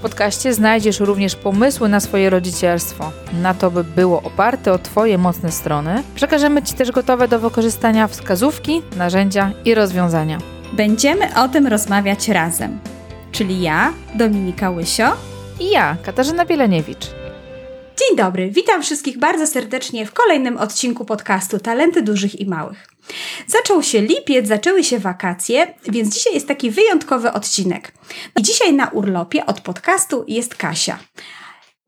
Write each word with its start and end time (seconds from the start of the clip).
W 0.00 0.02
podcaście 0.02 0.54
znajdziesz 0.54 1.00
również 1.00 1.36
pomysły 1.36 1.88
na 1.88 2.00
swoje 2.00 2.30
rodzicielstwo, 2.30 3.12
na 3.42 3.54
to, 3.54 3.70
by 3.70 3.84
było 3.84 4.22
oparte 4.22 4.72
o 4.72 4.78
Twoje 4.78 5.18
mocne 5.18 5.52
strony. 5.52 6.02
Przekażemy 6.14 6.62
Ci 6.62 6.74
też 6.74 6.90
gotowe 6.90 7.28
do 7.28 7.38
wykorzystania 7.38 8.08
wskazówki, 8.08 8.82
narzędzia 8.96 9.52
i 9.64 9.74
rozwiązania. 9.74 10.38
Będziemy 10.72 11.40
o 11.42 11.48
tym 11.48 11.66
rozmawiać 11.66 12.28
razem, 12.28 12.78
czyli 13.32 13.62
ja, 13.62 13.92
Dominika 14.14 14.70
Łysio 14.70 15.12
I 15.60 15.70
ja, 15.70 15.96
Katarzyna 16.02 16.44
Bieleniewicz. 16.44 17.19
Dzień 18.00 18.16
dobry, 18.16 18.50
witam 18.50 18.82
wszystkich 18.82 19.18
bardzo 19.18 19.46
serdecznie 19.46 20.06
w 20.06 20.12
kolejnym 20.12 20.56
odcinku 20.56 21.04
podcastu 21.04 21.58
Talenty 21.58 22.02
Dużych 22.02 22.40
i 22.40 22.46
Małych. 22.46 22.88
Zaczął 23.46 23.82
się 23.82 24.02
lipiec, 24.02 24.48
zaczęły 24.48 24.84
się 24.84 24.98
wakacje, 24.98 25.74
więc 25.88 26.14
dzisiaj 26.14 26.34
jest 26.34 26.48
taki 26.48 26.70
wyjątkowy 26.70 27.32
odcinek. 27.32 27.92
I 28.38 28.42
dzisiaj 28.42 28.74
na 28.74 28.88
urlopie 28.88 29.46
od 29.46 29.60
podcastu 29.60 30.24
jest 30.28 30.54
Kasia. 30.54 30.98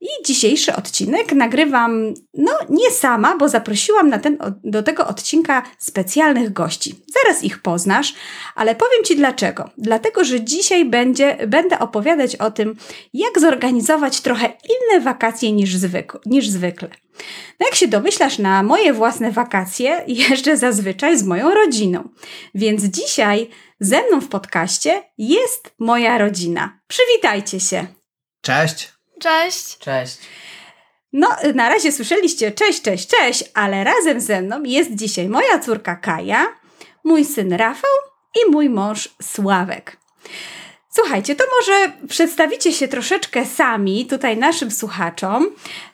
I 0.01 0.09
dzisiejszy 0.27 0.77
odcinek 0.77 1.33
nagrywam, 1.33 2.15
no 2.35 2.53
nie 2.69 2.91
sama, 2.91 3.37
bo 3.37 3.49
zaprosiłam 3.49 4.09
na 4.09 4.19
ten, 4.19 4.39
do 4.65 4.83
tego 4.83 5.07
odcinka 5.07 5.63
specjalnych 5.79 6.53
gości. 6.53 6.95
Zaraz 7.23 7.45
ich 7.45 7.63
poznasz, 7.63 8.15
ale 8.55 8.75
powiem 8.75 9.05
Ci 9.05 9.17
dlaczego. 9.17 9.71
Dlatego, 9.79 10.25
że 10.25 10.41
dzisiaj 10.41 10.85
będzie, 10.85 11.39
będę 11.47 11.79
opowiadać 11.79 12.37
o 12.37 12.51
tym, 12.51 12.77
jak 13.15 13.41
zorganizować 13.41 14.21
trochę 14.21 14.47
inne 14.47 15.01
wakacje 15.01 15.53
niż, 15.53 15.77
zwyk, 15.77 16.13
niż 16.27 16.49
zwykle. 16.49 16.89
No 17.61 17.67
jak 17.67 17.75
się 17.75 17.89
domyślasz, 17.89 18.39
na 18.39 18.63
moje 18.63 18.93
własne 18.93 19.33
wakacje 19.33 20.05
jeżdżę 20.29 20.57
zazwyczaj 20.57 21.19
z 21.19 21.23
moją 21.23 21.55
rodziną. 21.55 22.09
Więc 22.55 22.83
dzisiaj 22.83 23.51
ze 23.81 24.03
mną 24.03 24.21
w 24.21 24.29
podcaście 24.29 25.03
jest 25.19 25.75
moja 25.79 26.19
rodzina. 26.19 26.81
Przywitajcie 26.87 27.61
się. 27.61 27.87
Cześć. 28.41 28.93
Cześć. 29.21 29.79
Cześć. 29.79 30.19
No, 31.13 31.29
na 31.55 31.69
razie 31.69 31.93
słyszeliście 31.93 32.53
cześć, 32.53 32.83
cześć, 32.83 33.09
cześć, 33.09 33.45
ale 33.55 33.85
razem 33.85 34.21
ze 34.21 34.43
mną 34.43 34.63
jest 34.63 34.95
dzisiaj 34.95 35.29
moja 35.29 35.59
córka 35.59 35.97
Kaja, 35.97 36.62
mój 37.05 37.25
syn 37.25 37.53
Rafał 37.53 37.91
i 38.35 38.51
mój 38.51 38.71
mąż 38.71 39.09
Sławek. 39.23 39.97
Słuchajcie, 40.95 41.35
to 41.35 41.45
może 41.59 41.93
przedstawicie 42.09 42.73
się 42.73 42.89
troszeczkę 42.89 43.47
sami 43.47 44.07
tutaj 44.07 44.37
naszym 44.37 44.71
słuchaczom. 44.71 45.47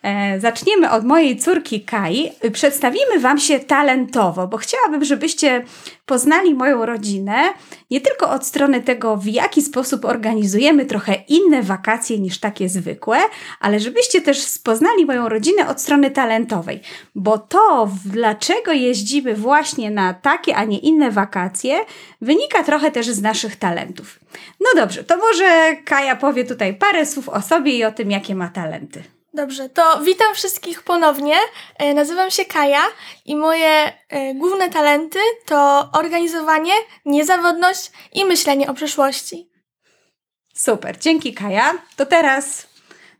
E, 0.02 0.40
zaczniemy 0.40 0.90
od 0.90 1.04
mojej 1.04 1.36
córki 1.36 1.84
Kai. 1.84 2.32
Przedstawimy 2.52 3.20
Wam 3.20 3.38
się 3.38 3.60
talentowo, 3.60 4.48
bo 4.48 4.56
chciałabym, 4.56 5.04
żebyście 5.04 5.64
poznali 6.08 6.54
moją 6.54 6.86
rodzinę 6.86 7.34
nie 7.90 8.00
tylko 8.00 8.30
od 8.30 8.46
strony 8.46 8.82
tego, 8.82 9.16
w 9.16 9.26
jaki 9.26 9.62
sposób 9.62 10.04
organizujemy 10.04 10.86
trochę 10.86 11.14
inne 11.28 11.62
wakacje 11.62 12.18
niż 12.18 12.40
takie 12.40 12.68
zwykłe, 12.68 13.18
ale 13.60 13.80
żebyście 13.80 14.20
też 14.20 14.58
poznali 14.64 15.06
moją 15.06 15.28
rodzinę 15.28 15.68
od 15.68 15.80
strony 15.80 16.10
talentowej, 16.10 16.80
bo 17.14 17.38
to, 17.38 17.90
dlaczego 18.04 18.72
jeździmy 18.72 19.34
właśnie 19.34 19.90
na 19.90 20.14
takie, 20.14 20.56
a 20.56 20.64
nie 20.64 20.78
inne 20.78 21.10
wakacje, 21.10 21.78
wynika 22.20 22.62
trochę 22.62 22.90
też 22.90 23.06
z 23.06 23.22
naszych 23.22 23.56
talentów. 23.56 24.20
No 24.60 24.80
dobrze, 24.80 25.04
to 25.04 25.16
może 25.16 25.76
Kaja 25.84 26.16
powie 26.16 26.44
tutaj 26.44 26.74
parę 26.74 27.06
słów 27.06 27.28
o 27.28 27.42
sobie 27.42 27.72
i 27.72 27.84
o 27.84 27.92
tym, 27.92 28.10
jakie 28.10 28.34
ma 28.34 28.48
talenty. 28.48 29.17
Dobrze, 29.38 29.68
to 29.68 30.00
witam 30.04 30.34
wszystkich 30.34 30.82
ponownie. 30.82 31.34
E, 31.78 31.94
nazywam 31.94 32.30
się 32.30 32.44
Kaja 32.44 32.82
i 33.24 33.36
moje 33.36 33.68
e, 34.08 34.34
główne 34.34 34.70
talenty 34.70 35.18
to 35.46 35.88
organizowanie, 35.92 36.72
niezawodność 37.04 37.90
i 38.12 38.24
myślenie 38.24 38.68
o 38.70 38.74
przyszłości. 38.74 39.50
Super, 40.54 40.98
dzięki 40.98 41.34
Kaja. 41.34 41.74
To 41.96 42.06
teraz 42.06 42.66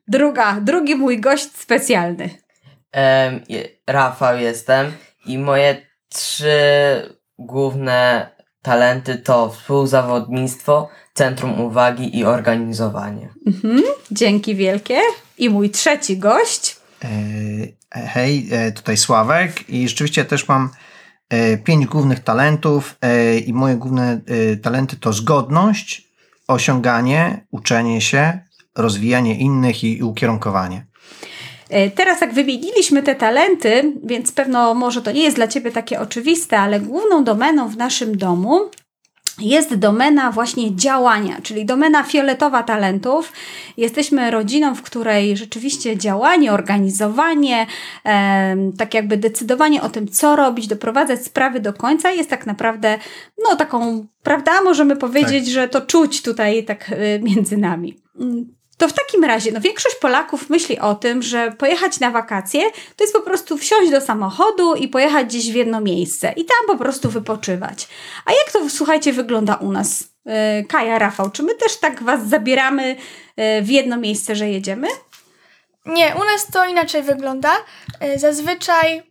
druga, 0.08 0.56
drugi 0.60 0.94
mój 0.96 1.20
gość 1.20 1.56
specjalny. 1.56 2.30
Je- 3.48 3.68
Rafał 3.86 4.38
jestem 4.38 4.92
i 5.26 5.38
moje 5.38 5.86
trzy 6.08 6.58
główne 7.38 8.30
talenty 8.62 9.16
to 9.16 9.50
współzawodnictwo, 9.50 10.88
centrum 11.14 11.60
uwagi 11.60 12.18
i 12.18 12.24
organizowanie. 12.24 13.28
Mhm, 13.46 13.82
dzięki 14.10 14.54
wielkie. 14.54 15.00
I 15.38 15.50
mój 15.50 15.70
trzeci 15.70 16.18
gość. 16.18 16.76
E, 17.04 17.08
Hej, 17.90 18.48
e, 18.50 18.72
tutaj 18.72 18.96
Sławek 18.96 19.70
i 19.70 19.88
rzeczywiście 19.88 20.24
też 20.24 20.48
mam 20.48 20.70
e, 21.28 21.56
pięć 21.58 21.86
głównych 21.86 22.20
talentów 22.20 22.96
e, 23.02 23.38
i 23.38 23.52
moje 23.52 23.76
główne 23.76 24.20
e, 24.26 24.56
talenty 24.56 24.96
to 24.96 25.12
zgodność, 25.12 26.08
osiąganie, 26.48 27.46
uczenie 27.50 28.00
się, 28.00 28.38
rozwijanie 28.76 29.38
innych 29.38 29.84
i 29.84 30.02
ukierunkowanie. 30.02 30.86
E, 31.70 31.90
Teraz 31.90 32.20
jak 32.20 32.34
wymieniliśmy 32.34 33.02
te 33.02 33.14
talenty, 33.14 33.92
więc 34.04 34.32
pewno 34.32 34.74
może 34.74 35.02
to 35.02 35.12
nie 35.12 35.22
jest 35.22 35.36
dla 35.36 35.48
Ciebie 35.48 35.70
takie 35.70 36.00
oczywiste, 36.00 36.58
ale 36.58 36.80
główną 36.80 37.24
domeną 37.24 37.68
w 37.68 37.76
naszym 37.76 38.18
domu 38.18 38.70
jest 39.40 39.74
domena 39.74 40.32
właśnie 40.32 40.76
działania, 40.76 41.36
czyli 41.42 41.64
domena 41.64 42.02
fioletowa 42.02 42.62
talentów. 42.62 43.32
Jesteśmy 43.76 44.30
rodziną, 44.30 44.74
w 44.74 44.82
której 44.82 45.36
rzeczywiście 45.36 45.96
działanie, 45.96 46.52
organizowanie, 46.52 47.66
em, 48.04 48.72
tak 48.72 48.94
jakby 48.94 49.16
decydowanie 49.16 49.82
o 49.82 49.88
tym, 49.88 50.08
co 50.08 50.36
robić, 50.36 50.66
doprowadzać 50.66 51.24
sprawy 51.24 51.60
do 51.60 51.72
końca 51.72 52.10
jest 52.10 52.30
tak 52.30 52.46
naprawdę, 52.46 52.98
no 53.44 53.56
taką, 53.56 54.06
prawda, 54.22 54.62
możemy 54.62 54.96
powiedzieć, 54.96 55.46
że 55.48 55.68
to 55.68 55.80
czuć 55.80 56.22
tutaj 56.22 56.64
tak 56.64 56.92
y, 56.92 57.20
między 57.22 57.56
nami. 57.56 57.96
To 58.78 58.88
w 58.88 58.92
takim 58.92 59.24
razie, 59.24 59.52
no 59.52 59.60
większość 59.60 59.96
Polaków 59.96 60.50
myśli 60.50 60.78
o 60.78 60.94
tym, 60.94 61.22
że 61.22 61.52
pojechać 61.52 62.00
na 62.00 62.10
wakacje 62.10 62.70
to 62.96 63.04
jest 63.04 63.12
po 63.14 63.22
prostu 63.22 63.58
wsiąść 63.58 63.90
do 63.90 64.00
samochodu 64.00 64.74
i 64.74 64.88
pojechać 64.88 65.26
gdzieś 65.26 65.52
w 65.52 65.54
jedno 65.54 65.80
miejsce 65.80 66.32
i 66.36 66.44
tam 66.44 66.66
po 66.66 66.76
prostu 66.76 67.10
wypoczywać. 67.10 67.88
A 68.24 68.32
jak 68.32 68.52
to, 68.52 68.70
słuchajcie, 68.70 69.12
wygląda 69.12 69.54
u 69.54 69.72
nas? 69.72 70.04
Yy, 70.24 70.32
Kaja, 70.68 70.98
Rafał, 70.98 71.30
czy 71.30 71.42
my 71.42 71.54
też 71.54 71.76
tak 71.76 72.02
Was 72.02 72.28
zabieramy 72.28 72.96
yy, 73.36 73.62
w 73.62 73.70
jedno 73.70 73.96
miejsce, 73.96 74.36
że 74.36 74.48
jedziemy? 74.48 74.88
Nie, 75.86 76.14
u 76.16 76.24
nas 76.24 76.46
to 76.52 76.66
inaczej 76.66 77.02
wygląda. 77.02 77.50
E, 78.00 78.18
Zazwyczaj 78.18 79.02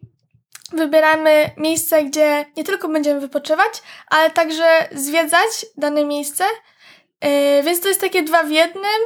wybieramy 0.73 1.49
miejsce, 1.57 2.03
gdzie 2.03 2.45
nie 2.57 2.63
tylko 2.63 2.87
będziemy 2.89 3.19
wypoczywać, 3.19 3.81
ale 4.07 4.31
także 4.31 4.89
zwiedzać 4.91 5.65
dane 5.77 6.05
miejsce. 6.05 6.43
Więc 7.63 7.81
to 7.81 7.87
jest 7.87 8.01
takie 8.01 8.23
dwa 8.23 8.43
w 8.43 8.51
jednym, 8.51 9.01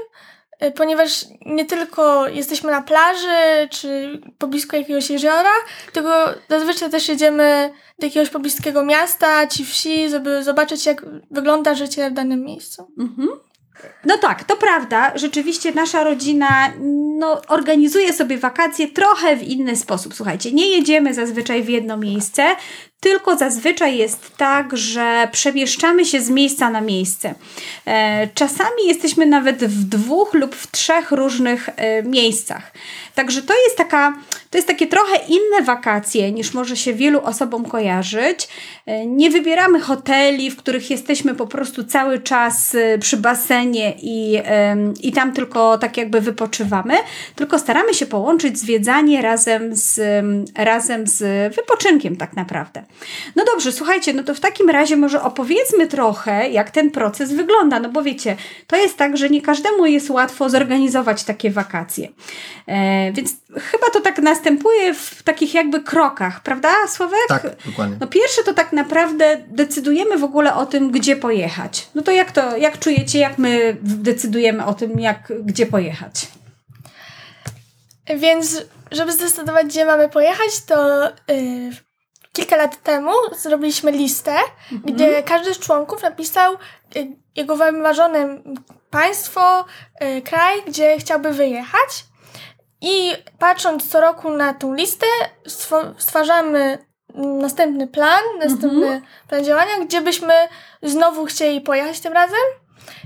ponieważ 0.75 1.25
nie 1.45 1.65
tylko 1.65 2.27
jesteśmy 2.27 2.71
na 2.71 2.81
plaży 2.81 3.67
czy 3.69 4.21
poblisko 4.37 4.77
jakiegoś 4.77 5.09
jeziora, 5.09 5.51
tylko 5.93 6.09
zazwyczaj 6.49 6.89
też 6.89 7.07
jedziemy 7.07 7.73
do 7.99 8.05
jakiegoś 8.07 8.29
pobliskiego 8.29 8.85
miasta 8.85 9.47
czy 9.47 9.65
wsi, 9.65 10.09
żeby 10.09 10.43
zobaczyć, 10.43 10.85
jak 10.85 11.05
wygląda 11.31 11.75
życie 11.75 12.09
w 12.09 12.13
danym 12.13 12.43
miejscu. 12.43 12.91
Mhm. 12.99 13.29
No 14.05 14.17
tak, 14.17 14.43
to 14.43 14.57
prawda. 14.57 15.11
Rzeczywiście 15.15 15.71
nasza 15.71 16.03
rodzina 16.03 16.73
no, 17.19 17.41
organizuje 17.47 18.13
sobie 18.13 18.37
wakacje 18.37 18.87
trochę 18.87 19.37
w 19.37 19.43
inny 19.43 19.75
sposób. 19.75 20.13
Słuchajcie, 20.13 20.51
nie 20.51 20.69
jedziemy 20.69 21.13
zazwyczaj 21.13 21.63
w 21.63 21.69
jedno 21.69 21.97
miejsce, 21.97 22.55
tylko 23.01 23.37
zazwyczaj 23.37 23.97
jest 23.97 24.37
tak, 24.37 24.77
że 24.77 25.27
przemieszczamy 25.31 26.05
się 26.05 26.21
z 26.21 26.29
miejsca 26.29 26.69
na 26.69 26.81
miejsce. 26.81 27.33
E, 27.85 28.27
czasami 28.27 28.87
jesteśmy 28.87 29.25
nawet 29.25 29.65
w 29.65 29.83
dwóch 29.83 30.33
lub 30.33 30.55
w 30.55 30.71
trzech 30.71 31.11
różnych 31.11 31.69
e, 31.75 32.03
miejscach. 32.03 32.71
Także 33.15 33.41
to 33.41 33.53
jest 33.63 33.77
taka, 33.77 34.13
to 34.49 34.57
jest 34.57 34.67
takie 34.67 34.87
trochę 34.87 35.15
inne 35.27 35.65
wakacje 35.65 36.31
niż 36.31 36.53
może 36.53 36.77
się 36.77 36.93
wielu 36.93 37.21
osobom 37.21 37.65
kojarzyć. 37.65 38.47
E, 38.85 39.05
nie 39.05 39.29
wybieramy 39.29 39.79
hoteli, 39.79 40.51
w 40.51 40.57
których 40.57 40.89
jesteśmy 40.91 41.35
po 41.35 41.47
prostu 41.47 41.83
cały 41.83 42.19
czas 42.19 42.75
przy 42.99 43.17
basenie 43.17 43.93
i, 44.01 44.41
i 45.01 45.11
tam 45.11 45.33
tylko 45.33 45.77
tak 45.77 45.97
jakby 45.97 46.21
wypoczywamy, 46.21 46.93
tylko 47.35 47.59
staramy 47.59 47.93
się 47.93 48.05
połączyć 48.05 48.59
zwiedzanie 48.59 49.21
razem 49.21 49.75
z, 49.75 49.99
em, 49.99 50.45
razem 50.55 51.07
z 51.07 51.55
wypoczynkiem 51.55 52.15
tak 52.15 52.35
naprawdę. 52.35 52.83
No 53.35 53.45
dobrze, 53.45 53.71
słuchajcie, 53.71 54.13
no 54.13 54.23
to 54.23 54.35
w 54.35 54.39
takim 54.39 54.69
razie 54.69 54.97
może 54.97 55.21
opowiedzmy 55.21 55.87
trochę, 55.87 56.49
jak 56.49 56.71
ten 56.71 56.91
proces 56.91 57.33
wygląda, 57.33 57.79
no 57.79 57.89
bo 57.89 58.03
wiecie, 58.03 58.35
to 58.67 58.75
jest 58.75 58.97
tak, 58.97 59.17
że 59.17 59.29
nie 59.29 59.41
każdemu 59.41 59.85
jest 59.85 60.09
łatwo 60.09 60.49
zorganizować 60.49 61.23
takie 61.23 61.51
wakacje. 61.51 62.07
E, 62.67 63.11
więc 63.11 63.31
chyba 63.55 63.89
to 63.93 64.01
tak 64.01 64.19
nas 64.19 64.41
następuje 64.41 64.93
w 64.93 65.23
takich 65.23 65.53
jakby 65.53 65.81
krokach, 65.81 66.43
prawda, 66.43 66.69
Sławek? 66.87 67.27
Tak, 67.27 67.55
dokładnie. 67.65 67.97
No 67.99 68.07
pierwsze 68.07 68.43
to 68.43 68.53
tak 68.53 68.73
naprawdę 68.73 69.43
decydujemy 69.47 70.17
w 70.17 70.23
ogóle 70.23 70.55
o 70.55 70.65
tym, 70.65 70.91
gdzie 70.91 71.15
pojechać. 71.15 71.87
No 71.95 72.01
to 72.01 72.11
jak 72.11 72.31
to, 72.31 72.57
jak 72.57 72.79
czujecie, 72.79 73.19
jak 73.19 73.37
my 73.37 73.77
decydujemy 73.81 74.65
o 74.65 74.73
tym, 74.73 74.99
jak, 74.99 75.33
gdzie 75.43 75.65
pojechać? 75.65 76.27
Więc, 78.17 78.65
żeby 78.91 79.11
zdecydować, 79.11 79.67
gdzie 79.67 79.85
mamy 79.85 80.09
pojechać, 80.09 80.61
to 80.67 81.07
y, 81.07 81.71
kilka 82.33 82.55
lat 82.55 82.83
temu 82.83 83.11
zrobiliśmy 83.37 83.91
listę, 83.91 84.35
gdzie 84.71 85.23
każdy 85.23 85.53
z 85.53 85.59
członków 85.59 86.03
napisał 86.03 86.53
y, 86.95 87.07
jego 87.35 87.55
wymarzone 87.55 88.41
państwo, 88.89 89.65
y, 90.03 90.21
kraj, 90.21 90.61
gdzie 90.67 90.97
chciałby 90.97 91.33
wyjechać. 91.33 92.05
I 92.81 93.11
patrząc 93.39 93.89
co 93.89 94.01
roku 94.01 94.29
na 94.29 94.53
tą 94.53 94.73
listę, 94.73 95.05
stwarzamy 95.97 96.77
następny 97.15 97.87
plan, 97.87 98.21
następny 98.39 99.01
plan 99.27 99.45
działania, 99.45 99.79
gdzie 99.85 100.01
byśmy 100.01 100.33
znowu 100.83 101.25
chcieli 101.25 101.61
pojechać 101.61 101.99
tym 101.99 102.13
razem. 102.13 102.39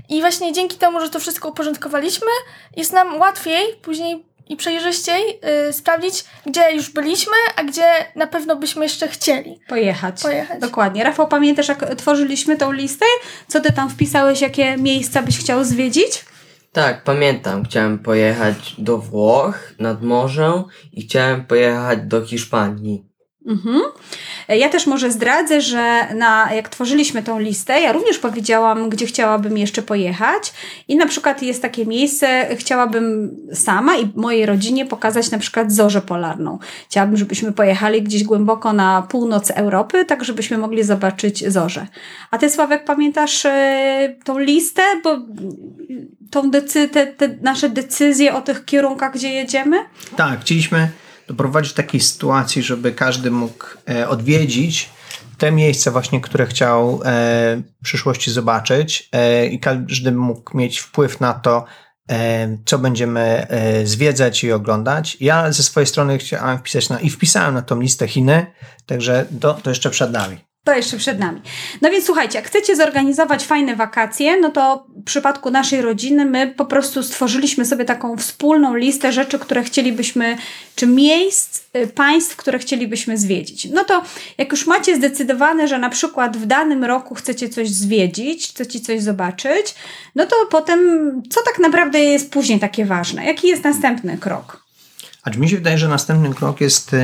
I 0.08 0.20
właśnie 0.20 0.52
dzięki 0.52 0.78
temu, 0.78 1.00
że 1.00 1.10
to 1.10 1.20
wszystko 1.20 1.48
uporządkowaliśmy, 1.48 2.28
jest 2.76 2.92
nam 2.92 3.20
łatwiej 3.20 3.76
później 3.82 4.26
i 4.48 4.56
przejrzyściej 4.56 5.40
y, 5.68 5.72
sprawdzić, 5.72 6.24
gdzie 6.46 6.72
już 6.74 6.90
byliśmy, 6.90 7.32
a 7.56 7.64
gdzie 7.64 7.84
na 8.16 8.26
pewno 8.26 8.56
byśmy 8.56 8.82
jeszcze 8.84 9.08
chcieli 9.08 9.60
Pojechać. 9.68 10.22
pojechać. 10.22 10.60
Dokładnie. 10.60 11.04
Rafał, 11.04 11.28
pamiętasz, 11.28 11.68
jak 11.68 11.94
tworzyliśmy 11.94 12.56
tą 12.56 12.72
listę? 12.72 13.06
Co 13.48 13.60
ty 13.60 13.72
tam 13.72 13.90
wpisałeś, 13.90 14.40
jakie 14.40 14.76
miejsca 14.76 15.22
byś 15.22 15.38
chciał 15.38 15.64
zwiedzić? 15.64 16.24
Tak, 16.72 17.04
pamiętam. 17.04 17.64
Chciałem 17.64 17.98
pojechać 17.98 18.74
do 18.78 18.98
Włoch 18.98 19.58
nad 19.78 20.02
morzem 20.02 20.64
i 20.92 21.02
chciałem 21.02 21.44
pojechać 21.46 21.98
do 22.02 22.26
Hiszpanii. 22.26 23.04
Mhm. 23.46 23.80
Ja 24.48 24.68
też 24.68 24.86
może 24.86 25.10
zdradzę, 25.10 25.60
że 25.60 26.14
na, 26.14 26.54
jak 26.54 26.68
tworzyliśmy 26.68 27.22
tą 27.22 27.38
listę, 27.38 27.80
ja 27.80 27.92
również 27.92 28.18
powiedziałam, 28.18 28.88
gdzie 28.88 29.06
chciałabym 29.06 29.58
jeszcze 29.58 29.82
pojechać. 29.82 30.52
I 30.88 30.96
na 30.96 31.06
przykład 31.06 31.42
jest 31.42 31.62
takie 31.62 31.86
miejsce, 31.86 32.46
chciałabym 32.56 33.36
sama 33.52 33.96
i 33.96 34.08
mojej 34.14 34.46
rodzinie 34.46 34.86
pokazać 34.86 35.30
na 35.30 35.38
przykład 35.38 35.72
zorzę 35.72 36.00
polarną. 36.00 36.58
Chciałabym, 36.88 37.16
żebyśmy 37.16 37.52
pojechali 37.52 38.02
gdzieś 38.02 38.24
głęboko 38.24 38.72
na 38.72 39.06
północ 39.10 39.50
Europy, 39.50 40.04
tak 40.04 40.24
żebyśmy 40.24 40.58
mogli 40.58 40.82
zobaczyć 40.82 41.52
zorze. 41.52 41.86
A 42.30 42.38
ty, 42.38 42.50
Sławek, 42.50 42.84
pamiętasz 42.84 43.46
e, 43.46 44.14
tą 44.24 44.38
listę? 44.38 44.82
Bo 45.04 45.18
tą 46.30 46.50
decy- 46.50 46.88
te, 46.88 47.06
te 47.06 47.28
nasze 47.42 47.68
decyzje 47.68 48.34
o 48.34 48.40
tych 48.40 48.64
kierunkach, 48.64 49.14
gdzie 49.14 49.28
jedziemy? 49.28 49.76
Tak, 50.16 50.40
chcieliśmy 50.40 50.88
doprowadzić 51.28 51.72
do 51.72 51.76
takiej 51.76 52.00
sytuacji, 52.00 52.62
żeby 52.62 52.92
każdy 52.92 53.30
mógł 53.30 53.64
e, 53.90 54.08
odwiedzić 54.08 54.90
te 55.38 55.52
miejsca 55.52 55.90
właśnie, 55.90 56.20
które 56.20 56.46
chciał 56.46 56.94
e, 56.94 56.96
w 57.80 57.84
przyszłości 57.84 58.30
zobaczyć 58.30 59.08
e, 59.12 59.46
i 59.46 59.60
każdy 59.60 60.12
mógł 60.12 60.56
mieć 60.56 60.78
wpływ 60.78 61.20
na 61.20 61.34
to, 61.34 61.64
co 62.64 62.78
będziemy 62.78 63.46
zwiedzać 63.84 64.44
i 64.44 64.52
oglądać. 64.52 65.16
Ja 65.20 65.52
ze 65.52 65.62
swojej 65.62 65.86
strony 65.86 66.18
chciałem 66.18 66.58
wpisać 66.58 66.88
na, 66.88 67.00
i 67.00 67.10
wpisałem 67.10 67.54
na 67.54 67.62
tą 67.62 67.80
listę 67.80 68.08
Chiny, 68.08 68.46
także 68.86 69.26
do, 69.30 69.54
to 69.54 69.70
jeszcze 69.70 69.90
przed 69.90 70.12
nami. 70.12 70.45
To 70.66 70.74
jeszcze 70.74 70.96
przed 70.96 71.18
nami. 71.18 71.40
No 71.82 71.90
więc 71.90 72.04
słuchajcie, 72.04 72.38
jak 72.38 72.46
chcecie 72.46 72.76
zorganizować 72.76 73.44
fajne 73.44 73.76
wakacje, 73.76 74.36
no 74.36 74.50
to 74.50 74.86
w 74.96 75.04
przypadku 75.04 75.50
naszej 75.50 75.82
rodziny 75.82 76.24
my 76.24 76.54
po 76.56 76.64
prostu 76.64 77.02
stworzyliśmy 77.02 77.64
sobie 77.64 77.84
taką 77.84 78.16
wspólną 78.16 78.74
listę 78.74 79.12
rzeczy, 79.12 79.38
które 79.38 79.62
chcielibyśmy, 79.62 80.36
czy 80.76 80.86
miejsc, 80.86 81.60
y, 81.76 81.86
państw, 81.86 82.36
które 82.36 82.58
chcielibyśmy 82.58 83.18
zwiedzić. 83.18 83.64
No 83.64 83.84
to 83.84 84.02
jak 84.38 84.50
już 84.52 84.66
macie 84.66 84.96
zdecydowane, 84.96 85.68
że 85.68 85.78
na 85.78 85.90
przykład 85.90 86.36
w 86.36 86.46
danym 86.46 86.84
roku 86.84 87.14
chcecie 87.14 87.48
coś 87.48 87.68
zwiedzić, 87.68 88.48
chcecie 88.48 88.80
coś 88.80 89.02
zobaczyć, 89.02 89.74
no 90.14 90.26
to 90.26 90.36
potem 90.50 90.80
co 91.30 91.40
tak 91.42 91.58
naprawdę 91.58 92.04
jest 92.04 92.30
później 92.30 92.60
takie 92.60 92.84
ważne? 92.84 93.26
Jaki 93.26 93.48
jest 93.48 93.64
następny 93.64 94.18
krok? 94.18 94.65
A 95.26 95.30
mi 95.38 95.48
się 95.48 95.56
wydaje, 95.56 95.78
że 95.78 95.88
następny 95.88 96.34
krok 96.34 96.60
jest 96.60 96.94
e, 96.94 96.98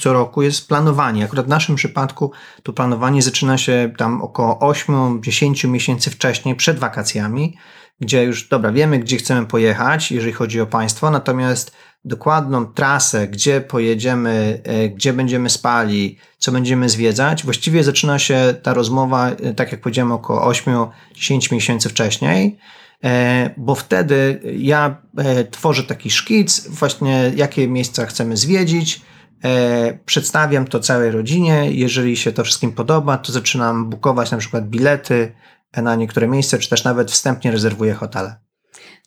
co 0.00 0.12
roku 0.12 0.42
jest 0.42 0.68
planowanie. 0.68 1.24
Akurat 1.24 1.46
w 1.46 1.48
naszym 1.48 1.76
przypadku 1.76 2.32
to 2.62 2.72
planowanie 2.72 3.22
zaczyna 3.22 3.58
się 3.58 3.92
tam 3.96 4.22
około 4.22 4.58
8-10 4.72 5.68
miesięcy 5.68 6.10
wcześniej, 6.10 6.54
przed 6.54 6.78
wakacjami, 6.78 7.56
gdzie 8.00 8.24
już 8.24 8.48
dobra, 8.48 8.72
wiemy, 8.72 8.98
gdzie 8.98 9.16
chcemy 9.16 9.46
pojechać, 9.46 10.12
jeżeli 10.12 10.32
chodzi 10.32 10.60
o 10.60 10.66
państwo, 10.66 11.10
natomiast 11.10 11.72
dokładną 12.04 12.66
trasę, 12.66 13.28
gdzie 13.28 13.60
pojedziemy, 13.60 14.60
e, 14.64 14.88
gdzie 14.88 15.12
będziemy 15.12 15.50
spali, 15.50 16.18
co 16.38 16.52
będziemy 16.52 16.88
zwiedzać, 16.88 17.44
właściwie 17.44 17.84
zaczyna 17.84 18.18
się 18.18 18.54
ta 18.62 18.74
rozmowa, 18.74 19.30
e, 19.30 19.54
tak 19.54 19.72
jak 19.72 19.80
powiedziałem, 19.80 20.12
około 20.12 20.46
8-10 20.46 21.52
miesięcy 21.52 21.88
wcześniej. 21.88 22.58
E, 23.04 23.50
bo 23.56 23.74
wtedy 23.74 24.40
ja 24.58 24.96
e, 25.18 25.44
tworzę 25.44 25.82
taki 25.82 26.10
szkic, 26.10 26.68
właśnie 26.68 27.32
jakie 27.36 27.68
miejsca 27.68 28.06
chcemy 28.06 28.36
zwiedzić, 28.36 29.00
e, 29.44 29.98
przedstawiam 30.06 30.66
to 30.66 30.80
całej 30.80 31.10
rodzinie. 31.10 31.70
Jeżeli 31.70 32.16
się 32.16 32.32
to 32.32 32.44
wszystkim 32.44 32.72
podoba, 32.72 33.18
to 33.18 33.32
zaczynam 33.32 33.90
bukować 33.90 34.30
na 34.30 34.38
przykład 34.38 34.68
bilety 34.68 35.32
na 35.76 35.94
niektóre 35.94 36.28
miejsca, 36.28 36.58
czy 36.58 36.70
też 36.70 36.84
nawet 36.84 37.10
wstępnie 37.10 37.50
rezerwuję 37.50 37.94
hotele. 37.94 38.36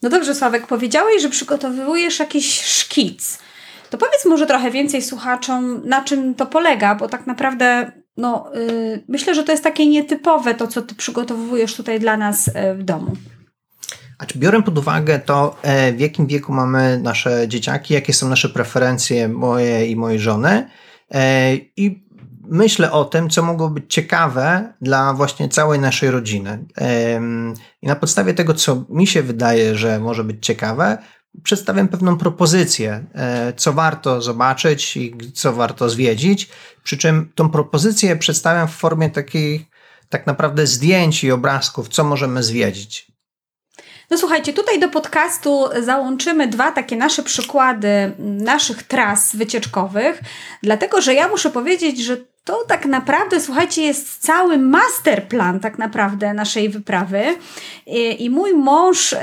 No 0.01 0.09
dobrze, 0.09 0.35
Sławek, 0.35 0.67
powiedziałeś, 0.67 1.21
że 1.21 1.29
przygotowujesz 1.29 2.19
jakiś 2.19 2.61
szkic. 2.61 3.39
To 3.89 3.97
powiedz 3.97 4.25
może 4.25 4.45
trochę 4.45 4.71
więcej 4.71 5.01
słuchaczom, 5.01 5.81
na 5.85 6.03
czym 6.03 6.35
to 6.35 6.45
polega, 6.45 6.95
bo 6.95 7.07
tak 7.07 7.27
naprawdę 7.27 7.91
no, 8.17 8.51
yy, 8.53 9.03
myślę, 9.07 9.35
że 9.35 9.43
to 9.43 9.51
jest 9.51 9.63
takie 9.63 9.87
nietypowe 9.87 10.55
to, 10.55 10.67
co 10.67 10.81
ty 10.81 10.95
przygotowujesz 10.95 11.75
tutaj 11.75 11.99
dla 11.99 12.17
nas 12.17 12.47
yy, 12.47 12.75
w 12.75 12.83
domu. 12.83 13.11
A 14.21 14.25
biorę 14.35 14.61
pod 14.61 14.77
uwagę 14.77 15.19
to, 15.19 15.55
e, 15.61 15.93
w 15.93 15.99
jakim 15.99 16.27
wieku 16.27 16.53
mamy 16.53 16.99
nasze 16.99 17.47
dzieciaki, 17.47 17.93
jakie 17.93 18.13
są 18.13 18.29
nasze 18.29 18.49
preferencje 18.49 19.27
moje 19.27 19.87
i 19.87 19.95
mojej 19.95 20.19
żony 20.19 20.67
e, 21.11 21.55
i 21.55 22.05
myślę 22.43 22.91
o 22.91 23.05
tym, 23.05 23.29
co 23.29 23.43
mogło 23.43 23.69
być 23.69 23.93
ciekawe 23.93 24.73
dla 24.81 25.13
właśnie 25.13 25.49
całej 25.49 25.79
naszej 25.79 26.11
rodziny. 26.11 26.65
I 27.81 27.87
na 27.87 27.95
podstawie 27.95 28.33
tego, 28.33 28.53
co 28.53 28.85
mi 28.89 29.07
się 29.07 29.23
wydaje, 29.23 29.75
że 29.75 29.99
może 29.99 30.23
być 30.23 30.45
ciekawe, 30.45 30.97
przedstawiam 31.43 31.87
pewną 31.87 32.17
propozycję, 32.17 33.05
e, 33.15 33.53
co 33.53 33.73
warto 33.73 34.21
zobaczyć 34.21 34.97
i 34.97 35.31
co 35.33 35.53
warto 35.53 35.89
zwiedzić. 35.89 36.49
Przy 36.83 36.97
czym 36.97 37.31
tą 37.35 37.49
propozycję 37.49 38.15
przedstawiam 38.15 38.67
w 38.67 38.71
formie 38.71 39.09
takich 39.09 39.61
tak 40.09 40.27
naprawdę 40.27 40.67
zdjęć 40.67 41.23
i 41.23 41.31
obrazków, 41.31 41.89
co 41.89 42.03
możemy 42.03 42.43
zwiedzić. 42.43 43.10
No 44.11 44.17
słuchajcie, 44.17 44.53
tutaj 44.53 44.79
do 44.79 44.89
podcastu 44.89 45.69
załączymy 45.81 46.47
dwa 46.47 46.71
takie 46.71 46.95
nasze 46.95 47.23
przykłady 47.23 48.11
naszych 48.19 48.83
tras 48.83 49.35
wycieczkowych, 49.35 50.19
dlatego 50.63 51.01
że 51.01 51.13
ja 51.13 51.27
muszę 51.27 51.49
powiedzieć, 51.49 51.99
że 51.99 52.17
to 52.43 52.63
tak 52.67 52.85
naprawdę, 52.85 53.39
słuchajcie, 53.41 53.81
jest 53.81 54.17
cały 54.17 54.57
masterplan 54.57 55.59
tak 55.59 55.77
naprawdę 55.77 56.33
naszej 56.33 56.69
wyprawy 56.69 57.23
I, 57.85 58.25
i 58.25 58.29
mój 58.29 58.53
mąż 58.53 59.13
y, 59.13 59.17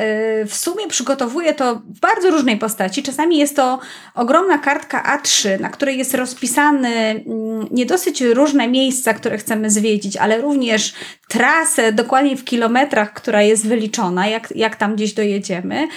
w 0.46 0.54
sumie 0.54 0.88
przygotowuje 0.88 1.54
to 1.54 1.74
w 1.74 2.00
bardzo 2.00 2.30
różnej 2.30 2.56
postaci. 2.56 3.02
Czasami 3.02 3.38
jest 3.38 3.56
to 3.56 3.78
ogromna 4.14 4.58
kartka 4.58 5.18
A3, 5.18 5.60
na 5.60 5.68
której 5.68 5.98
jest 5.98 6.14
rozpisany 6.14 6.88
mm, 6.88 7.66
nie 7.70 7.86
dosyć 7.86 8.20
różne 8.20 8.68
miejsca, 8.68 9.14
które 9.14 9.38
chcemy 9.38 9.70
zwiedzić, 9.70 10.16
ale 10.16 10.40
również 10.40 10.94
trasę 11.28 11.92
dokładnie 11.92 12.36
w 12.36 12.44
kilometrach, 12.44 13.12
która 13.12 13.42
jest 13.42 13.66
wyliczona, 13.66 14.26
jak, 14.26 14.56
jak 14.56 14.76
tam 14.76 14.94
gdzieś 14.94 15.14
dojedziemy. 15.14 15.88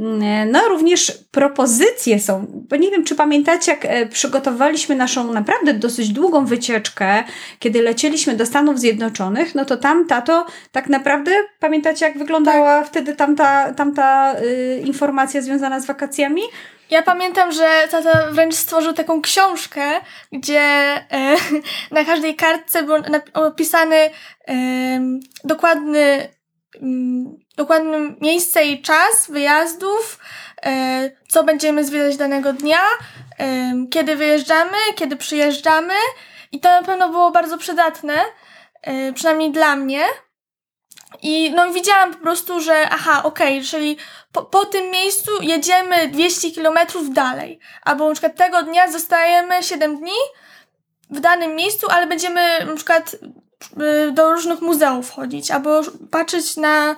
Mm, 0.00 0.50
No 0.50 0.68
również 0.68 1.12
propozycje 1.30 2.20
są, 2.20 2.46
bo 2.70 2.76
nie 2.76 2.90
wiem, 2.90 3.04
czy 3.04 3.14
pamiętacie, 3.14 3.70
jak 3.70 3.84
e, 3.84 4.06
przygotowaliśmy 4.06 4.96
naszą 4.96 5.32
naprawdę 5.32 5.74
dosyć 5.74 6.08
długą 6.08 6.46
wycieczkę, 6.46 6.67
kiedy 7.58 7.82
lecieliśmy 7.82 8.36
do 8.36 8.46
Stanów 8.46 8.80
Zjednoczonych, 8.80 9.54
no 9.54 9.64
to 9.64 9.76
tam 9.76 10.06
tato 10.06 10.46
tak 10.72 10.88
naprawdę, 10.88 11.30
pamiętacie 11.60 12.06
jak 12.06 12.18
wyglądała 12.18 12.84
wtedy 12.84 13.14
tamta, 13.14 13.72
tamta 13.72 14.34
y, 14.42 14.82
informacja 14.84 15.42
związana 15.42 15.80
z 15.80 15.86
wakacjami? 15.86 16.42
Ja 16.90 17.02
pamiętam, 17.02 17.52
że 17.52 17.88
tata 17.90 18.30
wręcz 18.30 18.54
stworzył 18.54 18.92
taką 18.92 19.22
książkę, 19.22 19.82
gdzie 20.32 20.60
e, 20.60 21.36
na 21.90 22.04
każdej 22.04 22.36
kartce 22.36 22.82
był 22.82 22.94
opisany 23.34 23.96
e, 23.96 24.10
dokładny, 25.44 26.28
mm, 26.82 27.36
dokładne 27.56 27.98
miejsce 28.20 28.64
i 28.64 28.82
czas 28.82 29.30
wyjazdów, 29.30 30.18
e, 30.62 31.10
co 31.28 31.44
będziemy 31.44 31.84
zwiedzać 31.84 32.16
danego 32.16 32.52
dnia, 32.52 32.80
kiedy 33.90 34.16
wyjeżdżamy, 34.16 34.76
kiedy 34.94 35.16
przyjeżdżamy 35.16 35.94
i 36.52 36.60
to 36.60 36.70
na 36.70 36.82
pewno 36.82 37.08
było 37.08 37.30
bardzo 37.30 37.58
przydatne, 37.58 38.14
e, 38.82 39.12
przynajmniej 39.12 39.50
dla 39.52 39.76
mnie. 39.76 40.04
I 41.22 41.50
no 41.50 41.72
widziałam 41.72 42.14
po 42.14 42.18
prostu, 42.18 42.60
że 42.60 42.88
aha, 42.90 43.22
okej, 43.24 43.62
czyli 43.62 43.96
po, 44.32 44.42
po 44.42 44.64
tym 44.64 44.90
miejscu 44.90 45.30
jedziemy 45.42 46.08
200 46.08 46.50
kilometrów 46.50 47.12
dalej. 47.12 47.60
Albo 47.82 48.08
na 48.08 48.12
przykład 48.12 48.36
tego 48.36 48.62
dnia 48.62 48.90
zostajemy 48.90 49.62
7 49.62 49.98
dni 49.98 50.18
w 51.10 51.20
danym 51.20 51.54
miejscu, 51.54 51.86
ale 51.90 52.06
będziemy 52.06 52.64
na 52.64 52.76
przykład 52.76 53.14
y, 53.14 54.12
do 54.12 54.32
różnych 54.32 54.60
muzeów 54.60 55.10
chodzić, 55.10 55.50
albo 55.50 55.80
patrzeć 56.10 56.56
na 56.56 56.96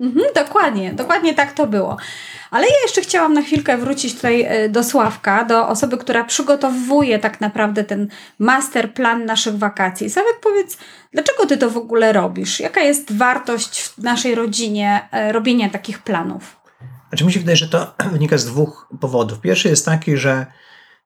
Mhm, 0.00 0.26
dokładnie, 0.34 0.92
dokładnie 0.92 1.34
tak 1.34 1.52
to 1.52 1.66
było. 1.66 1.96
Ale 2.50 2.66
ja 2.66 2.74
jeszcze 2.82 3.00
chciałam 3.00 3.32
na 3.32 3.42
chwilkę 3.42 3.78
wrócić 3.78 4.14
tutaj 4.14 4.42
e, 4.42 4.68
do 4.68 4.84
Sławka, 4.84 5.44
do 5.44 5.68
osoby, 5.68 5.96
która 5.96 6.24
przygotowuje 6.24 7.18
tak 7.18 7.40
naprawdę 7.40 7.84
ten 7.84 8.08
master 8.38 8.94
plan 8.94 9.24
naszych 9.24 9.58
wakacji. 9.58 10.10
Sławek, 10.10 10.40
powiedz, 10.42 10.78
dlaczego 11.12 11.46
ty 11.46 11.56
to 11.56 11.70
w 11.70 11.76
ogóle 11.76 12.12
robisz? 12.12 12.60
Jaka 12.60 12.80
jest 12.80 13.16
wartość 13.16 13.82
w 13.82 13.98
naszej 13.98 14.34
rodzinie 14.34 15.08
e, 15.12 15.32
robienia 15.32 15.70
takich 15.70 16.02
planów? 16.02 16.56
Znaczy 17.08 17.24
mi 17.24 17.32
się 17.32 17.40
wydaje, 17.40 17.56
że 17.56 17.68
to 17.68 17.94
wynika 18.12 18.38
z 18.38 18.46
dwóch 18.46 18.88
powodów. 19.00 19.40
Pierwszy 19.40 19.68
jest 19.68 19.84
taki, 19.84 20.16
że 20.16 20.46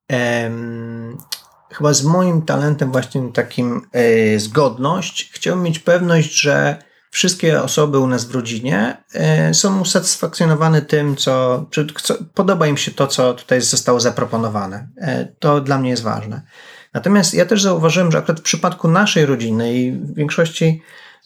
em, 0.09 1.19
chyba 1.73 1.93
z 1.93 2.05
moim 2.05 2.43
talentem 2.43 2.93
właśnie 2.93 3.33
takim 3.33 3.87
e, 3.93 4.39
zgodność 4.39 5.31
chciałbym 5.33 5.65
mieć 5.65 5.79
pewność, 5.79 6.41
że 6.41 6.90
wszystkie 7.11 7.63
osoby 7.63 7.99
u 7.99 8.07
nas 8.07 8.25
w 8.25 8.35
rodzinie 8.35 8.97
e, 9.15 9.55
są 9.55 9.81
usatysfakcjonowane 9.81 10.83
tym, 10.83 11.17
co, 11.17 11.67
co 12.03 12.15
podoba 12.35 12.67
im 12.67 12.77
się 12.77 12.91
to, 12.91 13.07
co 13.07 13.35
tutaj 13.35 13.61
zostało 13.61 14.01
zaproponowane. 14.01 14.89
E, 14.97 15.25
to 15.39 15.61
dla 15.61 15.79
mnie 15.79 15.91
jest 15.91 16.03
ważne. 16.03 16.43
Natomiast 16.95 17.35
ja 17.35 17.47
też 17.47 17.63
zauważyłem, 17.63 18.13
że 18.13 18.19
akurat 18.19 18.41
w 18.41 18.43
przypadku 18.43 18.89
naszej 18.89 19.27
rodziny 19.27 19.75
i 19.75 19.93
w 19.93 20.15
większości 20.15 20.83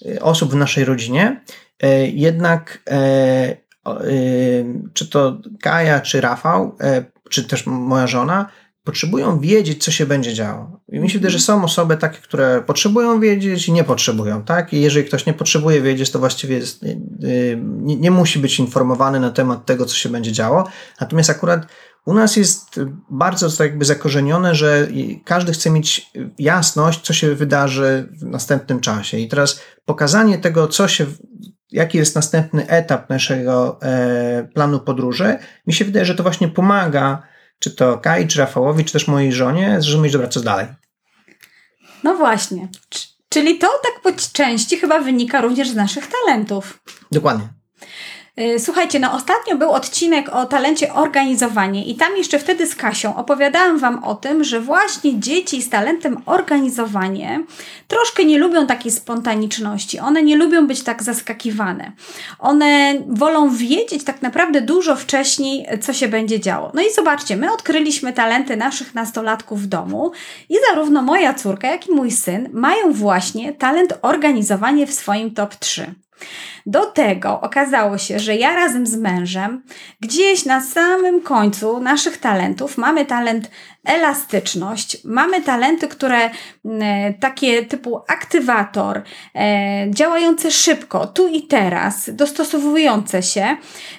e, 0.06 0.22
osób 0.22 0.50
w 0.50 0.56
naszej 0.56 0.84
rodzinie, 0.84 1.40
jednak 2.12 2.82
czy 4.94 5.08
to 5.10 5.38
Kaja, 5.60 6.00
czy 6.00 6.20
Rafał, 6.20 6.76
czy 7.30 7.44
też 7.44 7.66
moja 7.66 8.06
żona, 8.06 8.48
potrzebują 8.84 9.40
wiedzieć, 9.40 9.84
co 9.84 9.90
się 9.90 10.06
będzie 10.06 10.34
działo. 10.34 10.80
I 10.88 11.00
mi 11.00 11.10
się 11.10 11.18
wydaje, 11.18 11.30
że 11.30 11.38
są 11.38 11.64
osoby 11.64 11.96
takie, 11.96 12.18
które 12.18 12.62
potrzebują 12.66 13.20
wiedzieć 13.20 13.68
i 13.68 13.72
nie 13.72 13.84
potrzebują, 13.84 14.42
tak? 14.42 14.72
I 14.72 14.80
jeżeli 14.80 15.06
ktoś 15.06 15.26
nie 15.26 15.34
potrzebuje 15.34 15.82
wiedzieć, 15.82 16.10
to 16.10 16.18
właściwie 16.18 16.56
jest, 16.56 16.82
y, 16.82 16.86
y, 17.24 17.58
nie, 17.62 17.96
nie 17.96 18.10
musi 18.10 18.38
być 18.38 18.58
informowany 18.58 19.20
na 19.20 19.30
temat 19.30 19.66
tego, 19.66 19.86
co 19.86 19.96
się 19.96 20.08
będzie 20.08 20.32
działo. 20.32 20.68
Natomiast 21.00 21.30
akurat 21.30 21.66
u 22.06 22.14
nas 22.14 22.36
jest 22.36 22.80
bardzo 23.10 23.50
to 23.50 23.64
jakby 23.64 23.84
zakorzenione, 23.84 24.54
że 24.54 24.88
każdy 25.24 25.52
chce 25.52 25.70
mieć 25.70 26.10
jasność, 26.38 27.00
co 27.00 27.12
się 27.12 27.34
wydarzy 27.34 28.08
w 28.20 28.22
następnym 28.22 28.80
czasie. 28.80 29.18
I 29.18 29.28
teraz 29.28 29.60
pokazanie 29.84 30.38
tego, 30.38 30.68
co 30.68 30.88
się, 30.88 31.06
jaki 31.70 31.98
jest 31.98 32.14
następny 32.14 32.68
etap 32.68 33.10
naszego 33.10 33.78
e, 33.82 34.48
planu 34.54 34.80
podróży, 34.80 35.38
mi 35.66 35.72
się 35.72 35.84
wydaje, 35.84 36.04
że 36.04 36.14
to 36.14 36.22
właśnie 36.22 36.48
pomaga 36.48 37.22
czy 37.58 37.70
to 37.70 37.98
Kai, 37.98 38.28
czy 38.28 38.38
Rafałowi, 38.38 38.84
czy 38.84 38.92
też 38.92 39.08
mojej 39.08 39.32
żonie, 39.32 39.76
zrozumieć, 39.80 40.12
dobra, 40.12 40.28
co 40.28 40.40
dalej. 40.40 40.66
No 42.02 42.16
właśnie. 42.16 42.68
Czyli 43.28 43.58
to 43.58 43.68
tak 43.82 44.02
po 44.02 44.20
części 44.32 44.78
chyba 44.78 45.00
wynika 45.00 45.40
również 45.40 45.68
z 45.68 45.74
naszych 45.74 46.06
talentów. 46.06 46.80
Dokładnie. 47.12 47.48
Y, 48.40 48.60
Słuchajcie, 48.60 49.00
no 49.00 49.12
ostatnio 49.12 49.56
był 49.56 49.70
odcinek 49.70 50.28
o 50.28 50.46
talencie 50.46 50.94
organizowanie 50.94 51.84
i 51.84 51.94
tam 51.94 52.16
jeszcze 52.16 52.38
wtedy 52.38 52.66
z 52.66 52.74
Kasią 52.74 53.16
opowiadałam 53.16 53.78
Wam 53.78 54.04
o 54.04 54.14
tym, 54.14 54.44
że 54.44 54.60
właśnie 54.60 55.20
dzieci 55.20 55.62
z 55.62 55.70
talentem 55.70 56.22
organizowanie 56.26 57.44
troszkę 57.88 58.24
nie 58.24 58.38
lubią 58.38 58.66
takiej 58.66 58.92
spontaniczności. 58.92 59.98
One 59.98 60.22
nie 60.22 60.36
lubią 60.36 60.66
być 60.66 60.82
tak 60.82 61.02
zaskakiwane. 61.02 61.92
One 62.38 62.94
wolą 63.08 63.50
wiedzieć 63.50 64.04
tak 64.04 64.22
naprawdę 64.22 64.60
dużo 64.60 64.96
wcześniej, 64.96 65.66
co 65.80 65.92
się 65.92 66.08
będzie 66.08 66.40
działo. 66.40 66.70
No 66.74 66.82
i 66.82 66.92
zobaczcie, 66.92 67.36
my 67.36 67.52
odkryliśmy 67.52 68.12
talenty 68.12 68.56
naszych 68.56 68.94
nastolatków 68.94 69.62
w 69.62 69.66
domu 69.66 70.12
i 70.48 70.56
zarówno 70.68 71.02
moja 71.02 71.34
córka, 71.34 71.68
jak 71.68 71.88
i 71.88 71.92
mój 71.92 72.10
syn 72.10 72.48
mają 72.52 72.92
właśnie 72.92 73.52
talent 73.52 73.94
organizowanie 74.02 74.86
w 74.86 74.94
swoim 74.94 75.34
top 75.34 75.56
3. 75.56 75.94
Do 76.66 76.86
tego 76.86 77.40
okazało 77.40 77.98
się, 77.98 78.18
że 78.18 78.36
ja 78.36 78.54
razem 78.54 78.86
z 78.86 78.96
mężem 78.96 79.62
gdzieś 80.00 80.44
na 80.44 80.60
samym 80.60 81.20
końcu 81.22 81.80
naszych 81.80 82.18
talentów 82.18 82.78
mamy 82.78 83.06
talent 83.06 83.50
elastyczność, 83.84 85.04
mamy 85.04 85.42
talenty, 85.42 85.88
które 85.88 86.30
takie 87.20 87.66
typu 87.66 88.00
aktywator, 88.08 89.02
e, 89.34 89.86
działające 89.90 90.50
szybko, 90.50 91.06
tu 91.06 91.28
i 91.28 91.42
teraz, 91.42 92.10
dostosowujące 92.12 93.22
się, 93.22 93.56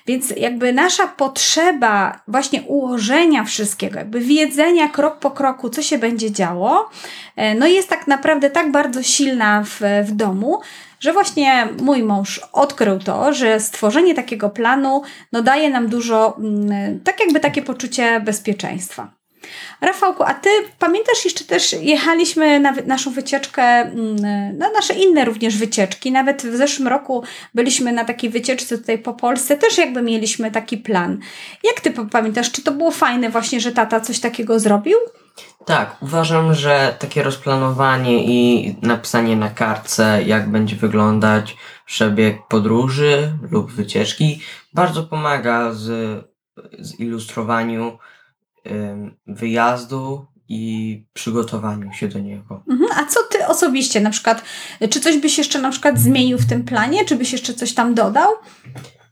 więc 0.08 0.34
jakby 0.38 0.74
nasza 0.74 1.08
potrzeba 1.08 2.20
właśnie 2.28 2.62
ułożenia 2.62 3.44
wszystkiego, 3.44 4.00
jakby 4.00 4.20
wiedzenia 4.20 4.90
krok 4.90 5.20
po 5.20 5.32
kroku, 5.32 5.70
co 5.70 5.82
się 5.82 5.98
będzie 5.98 6.32
działo, 6.32 6.90
e, 7.36 7.56
no 7.56 7.68
jest 7.68 7.90
tak 7.90 8.08
naprawdę 8.08 8.50
tak 8.50 8.72
bardzo 8.72 9.04
silna 9.04 9.64
w, 9.64 9.82
w 10.06 10.12
domu, 10.12 10.62
że 11.06 11.14
właśnie 11.14 11.68
mój 11.82 12.04
mąż 12.04 12.42
odkrył 12.54 13.00
to, 13.00 13.34
że 13.34 13.60
stworzenie 13.60 14.16
takiego 14.16 14.50
planu 14.50 15.02
no, 15.32 15.42
daje 15.42 15.70
nam 15.70 15.88
dużo, 15.88 16.38
mm, 16.38 17.00
tak 17.00 17.20
jakby 17.20 17.40
takie 17.40 17.62
poczucie 17.62 18.20
bezpieczeństwa. 18.20 19.12
Rafałku, 19.82 20.24
a 20.24 20.34
ty 20.34 20.50
pamiętasz 20.80 21.26
jeszcze 21.26 21.46
też 21.46 21.74
jechaliśmy 21.74 22.60
na 22.60 22.74
naszą 22.86 23.12
wycieczkę, 23.12 23.64
mm, 23.64 24.16
na 24.58 24.72
nasze 24.72 24.94
inne 24.94 25.26
również 25.26 25.58
wycieczki. 25.58 26.12
Nawet 26.12 26.42
w 26.42 26.56
zeszłym 26.56 26.88
roku 26.88 27.24
byliśmy 27.54 27.92
na 27.92 28.06
takiej 28.06 28.30
wycieczce 28.30 28.78
tutaj 28.78 28.98
po 28.98 29.14
Polsce, 29.14 29.58
też 29.58 29.78
jakby 29.78 30.02
mieliśmy 30.02 30.52
taki 30.52 30.78
plan. 30.78 31.20
Jak 31.64 31.82
ty 31.82 31.92
pamiętasz, 32.12 32.52
czy 32.52 32.62
to 32.62 32.72
było 32.72 32.92
fajne 32.92 33.30
właśnie, 33.30 33.60
że 33.60 33.72
tata 33.72 34.00
coś 34.00 34.20
takiego 34.20 34.60
zrobił? 34.60 34.98
Tak, 35.66 35.96
uważam, 36.02 36.54
że 36.54 36.96
takie 37.00 37.24
rozplanowanie 37.24 38.24
i 38.24 38.76
napisanie 38.82 39.36
na 39.36 39.50
kartce, 39.50 40.24
jak 40.26 40.50
będzie 40.50 40.76
wyglądać 40.76 41.58
przebieg 41.86 42.48
podróży 42.48 43.32
lub 43.52 43.72
wycieczki, 43.72 44.42
bardzo 44.74 45.04
pomaga 45.04 45.72
z, 45.72 45.86
z 46.80 47.00
ilustrowaniu 47.00 47.88
ym, 47.88 47.98
wyjazdu 49.28 50.26
i 50.50 51.04
przygotowaniu 51.14 51.94
się 51.94 52.08
do 52.08 52.20
niego. 52.20 52.64
Mhm. 52.70 52.90
A 52.96 53.06
co 53.06 53.20
ty 53.24 53.48
osobiście 53.48 54.02
na 54.02 54.10
przykład, 54.10 54.44
czy 54.90 55.00
coś 55.00 55.18
byś 55.18 55.38
jeszcze 55.38 55.62
na 55.62 55.72
przykład 55.72 56.00
zmienił 56.00 56.38
w 56.38 56.50
tym 56.50 56.64
planie, 56.64 57.06
czy 57.06 57.16
byś 57.16 57.32
jeszcze 57.32 57.54
coś 57.54 57.74
tam 57.74 57.94
dodał? 57.94 58.32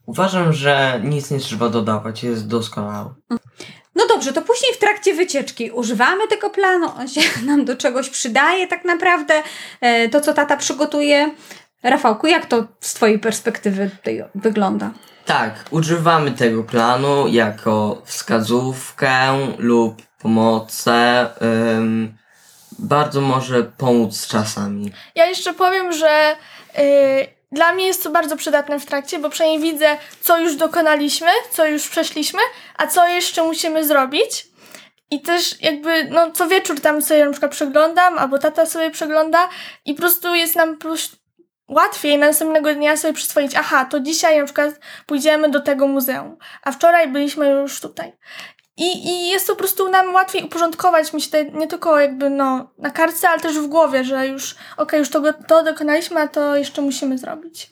Uważam, 0.06 0.54
że 0.54 1.02
nic 1.04 1.32
nie 1.32 1.40
trzeba 1.40 1.70
dodawać, 1.70 2.24
jest 2.24 2.48
doskonały. 2.48 3.10
No 3.96 4.08
dobrze, 4.08 4.34
to 4.34 4.42
później 4.42 4.74
w 4.74 4.78
trakcie 4.78 5.14
wycieczki 5.14 5.72
używamy 5.72 6.28
tego 6.28 6.50
planu, 6.50 6.88
on 7.00 7.08
się 7.08 7.22
nam 7.48 7.66
do 7.66 7.76
czegoś 7.76 8.10
przydaje 8.10 8.68
tak 8.68 8.86
naprawdę, 8.86 9.34
e, 9.82 10.10
to 10.10 10.22
co 10.22 10.34
tata 10.34 10.58
przygotuje. 10.58 11.32
Rafałku, 11.84 12.28
jak 12.28 12.46
to 12.46 12.64
z 12.80 12.94
twojej 12.94 13.20
perspektywy 13.20 13.90
wygląda? 14.36 14.92
Tak, 15.26 15.66
używamy 15.72 16.32
tego 16.32 16.64
planu 16.64 17.28
jako 17.28 18.02
wskazówkę 18.06 19.38
lub 19.58 20.02
pomocę. 20.22 21.30
Ym, 21.78 22.18
bardzo 22.80 23.22
może 23.22 23.64
pomóc 23.64 24.28
czasami. 24.28 24.92
Ja 25.16 25.26
jeszcze 25.26 25.54
powiem, 25.54 25.94
że 25.94 26.36
y, 26.80 27.28
dla 27.52 27.74
mnie 27.74 27.88
jest 27.88 28.04
to 28.04 28.10
bardzo 28.10 28.38
przydatne 28.38 28.80
w 28.80 28.86
trakcie, 28.86 29.20
bo 29.20 29.30
przynajmniej 29.30 29.72
widzę, 29.74 29.98
co 30.22 30.40
już 30.40 30.56
dokonaliśmy, 30.56 31.32
co 31.52 31.66
już 31.66 31.90
przeszliśmy, 31.90 32.40
a 32.78 32.88
co 32.88 33.08
jeszcze 33.08 33.44
musimy 33.44 33.88
zrobić. 33.88 34.48
I 35.12 35.22
też 35.22 35.62
jakby, 35.62 36.06
no 36.06 36.32
co 36.32 36.48
wieczór 36.48 36.82
tam 36.82 37.02
sobie 37.02 37.26
na 37.26 37.32
przykład 37.32 37.52
przeglądam, 37.52 38.18
albo 38.18 38.40
tata 38.40 38.66
sobie 38.66 38.92
przegląda 38.92 39.50
i 39.86 39.94
po 39.94 40.02
prostu 40.02 40.36
jest 40.36 40.56
nam 40.56 40.78
łatwiej 41.68 42.18
następnego 42.18 42.76
dnia 42.76 42.98
sobie 42.98 43.14
przyswoić, 43.14 43.52
aha, 43.56 43.86
to 43.86 44.00
dzisiaj 44.00 44.40
na 44.40 44.46
przykład 44.46 44.80
pójdziemy 45.06 45.50
do 45.50 45.60
tego 45.60 45.88
muzeum, 45.88 46.38
a 46.64 46.72
wczoraj 46.72 47.08
byliśmy 47.08 47.50
już 47.50 47.82
tutaj. 47.82 48.14
I, 48.78 49.08
I 49.08 49.30
jest 49.30 49.48
to 49.48 49.54
po 49.54 49.60
prostu 49.60 49.90
nam 49.90 50.14
łatwiej 50.14 50.44
uporządkować, 50.44 51.14
myślę, 51.14 51.46
nie 51.46 51.68
tylko 51.68 52.00
jakby 52.00 52.30
no 52.30 52.72
na 52.78 52.92
kartce, 52.92 53.30
ale 53.30 53.40
też 53.40 53.60
w 53.60 53.68
głowie, 53.68 54.04
że 54.04 54.28
już 54.28 54.56
okej, 54.78 55.00
już 55.00 55.10
to, 55.10 55.22
to 55.48 55.64
dokonaliśmy, 55.64 56.22
a 56.22 56.28
to 56.28 56.56
jeszcze 56.56 56.82
musimy 56.82 57.18
zrobić. 57.18 57.72